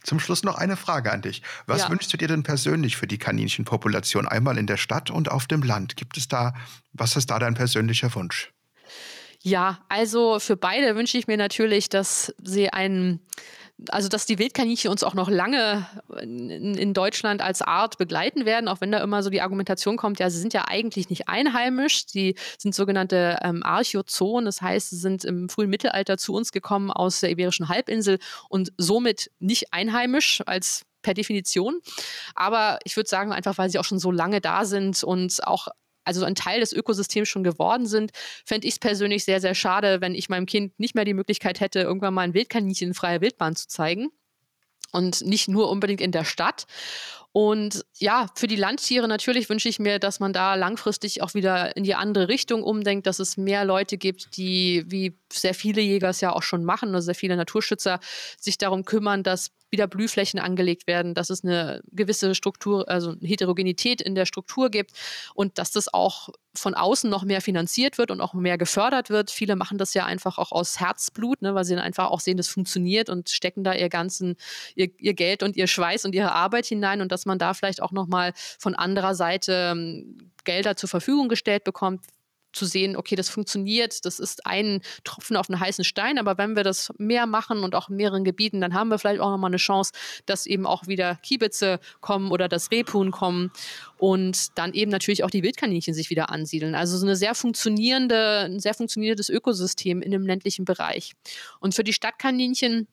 [0.03, 1.41] Zum Schluss noch eine Frage an dich.
[1.65, 1.89] Was ja.
[1.89, 5.63] wünschst du dir denn persönlich für die Kaninchenpopulation einmal in der Stadt und auf dem
[5.63, 5.95] Land?
[5.95, 6.53] Gibt es da,
[6.91, 8.51] was ist da dein persönlicher Wunsch?
[9.41, 13.19] Ja, also für beide wünsche ich mir natürlich, dass sie einen
[13.89, 15.85] also dass die Wildkaninchen uns auch noch lange
[16.21, 20.19] in, in, Deutschland als Art begleiten werden, auch wenn da immer so die Argumentation kommt,
[20.19, 24.97] ja, sie sind ja eigentlich nicht einheimisch, sie sind sogenannte ähm, Archozoen, das heißt, sie
[24.97, 28.19] sind im frühen Mittelalter zu uns gekommen aus der Iberischen Halbinsel
[28.49, 31.81] und somit nicht einheimisch als per Definition.
[32.33, 35.67] Aber ich würde sagen, einfach weil sie auch schon so lange da sind und auch
[36.05, 38.11] also ein Teil des Ökosystems schon geworden sind,
[38.45, 41.59] fände ich es persönlich sehr, sehr schade, wenn ich meinem Kind nicht mehr die Möglichkeit
[41.59, 44.09] hätte, irgendwann mal ein Wildkaninchen in freier Wildbahn zu zeigen.
[44.91, 46.65] Und nicht nur unbedingt in der Stadt.
[47.31, 51.75] Und ja, für die Landtiere natürlich wünsche ich mir, dass man da langfristig auch wieder
[51.75, 56.09] in die andere Richtung umdenkt, dass es mehr Leute gibt, die, wie sehr viele Jäger
[56.09, 57.99] es ja auch schon machen, oder sehr viele Naturschützer,
[58.39, 64.01] sich darum kümmern, dass wieder Blühflächen angelegt werden, dass es eine gewisse Struktur, also Heterogenität
[64.01, 64.91] in der Struktur gibt
[65.33, 69.31] und dass das auch von außen noch mehr finanziert wird und auch mehr gefördert wird.
[69.31, 72.37] Viele machen das ja einfach auch aus Herzblut, ne, weil sie dann einfach auch sehen,
[72.37, 74.35] das funktioniert und stecken da ihr ganzen,
[74.75, 77.81] ihr, ihr Geld und ihr Schweiß und ihre Arbeit hinein und dass man da vielleicht
[77.81, 82.05] auch nochmal von anderer Seite ähm, Gelder zur Verfügung gestellt bekommt,
[82.53, 86.55] zu sehen, okay, das funktioniert, das ist ein Tropfen auf einen heißen Stein, aber wenn
[86.55, 89.49] wir das mehr machen und auch in mehreren Gebieten, dann haben wir vielleicht auch nochmal
[89.49, 89.91] eine Chance,
[90.25, 93.51] dass eben auch wieder Kiebitze kommen oder das Rebhuhn kommen
[93.97, 96.75] und dann eben natürlich auch die Wildkaninchen sich wieder ansiedeln.
[96.75, 101.13] Also so eine sehr funktionierende, ein sehr funktionierendes Ökosystem in dem ländlichen Bereich.
[101.59, 102.87] Und für die Stadtkaninchen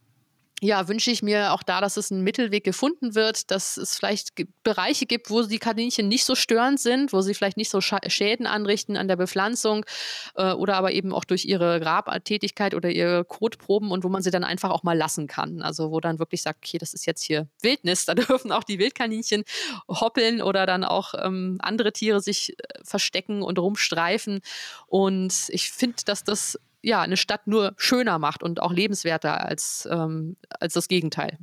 [0.62, 4.32] ja, wünsche ich mir auch da, dass es ein Mittelweg gefunden wird, dass es vielleicht
[4.62, 8.46] Bereiche gibt, wo die Kaninchen nicht so störend sind, wo sie vielleicht nicht so Schäden
[8.46, 9.86] anrichten an der Bepflanzung
[10.34, 14.30] äh, oder aber eben auch durch ihre Grabtätigkeit oder ihre Kotproben und wo man sie
[14.30, 15.62] dann einfach auch mal lassen kann.
[15.62, 18.78] Also wo dann wirklich sagt, okay, das ist jetzt hier Wildnis, da dürfen auch die
[18.78, 19.44] Wildkaninchen
[19.88, 24.40] hoppeln oder dann auch ähm, andere Tiere sich äh, verstecken und rumstreifen.
[24.86, 29.88] Und ich finde, dass das ja, eine Stadt nur schöner macht und auch lebenswerter als,
[29.90, 31.38] ähm, als das Gegenteil.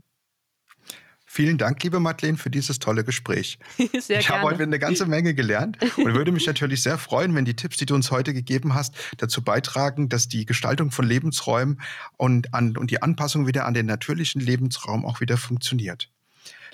[1.29, 3.59] Vielen Dank, liebe Madeleine, für dieses tolle Gespräch.
[3.99, 7.43] Sehr ich habe heute eine ganze Menge gelernt und würde mich natürlich sehr freuen, wenn
[7.43, 11.81] die Tipps, die du uns heute gegeben hast, dazu beitragen, dass die Gestaltung von Lebensräumen
[12.15, 16.09] und, an, und die Anpassung wieder an den natürlichen Lebensraum auch wieder funktioniert.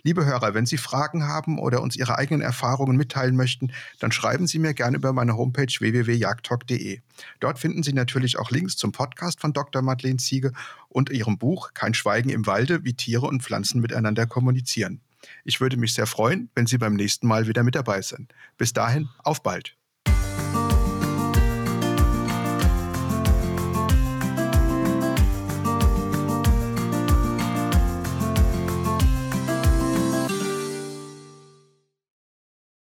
[0.06, 4.48] Liebe Hörer, wenn Sie Fragen haben oder uns Ihre eigenen Erfahrungen mitteilen möchten, dann schreiben
[4.48, 7.00] Sie mir gerne über meine Homepage www.jagdtalk.de.
[7.40, 9.82] Dort finden Sie natürlich auch Links zum Podcast von Dr.
[9.82, 10.52] Madeleine Ziege
[10.90, 15.00] und ihrem Buch Kein Schweigen im Walde, wie Tiere und Pflanzen miteinander kommunizieren.
[15.46, 18.34] Ich würde mich sehr freuen, wenn Sie beim nächsten Mal wieder mit dabei sind.
[18.58, 19.78] Bis dahin, auf bald.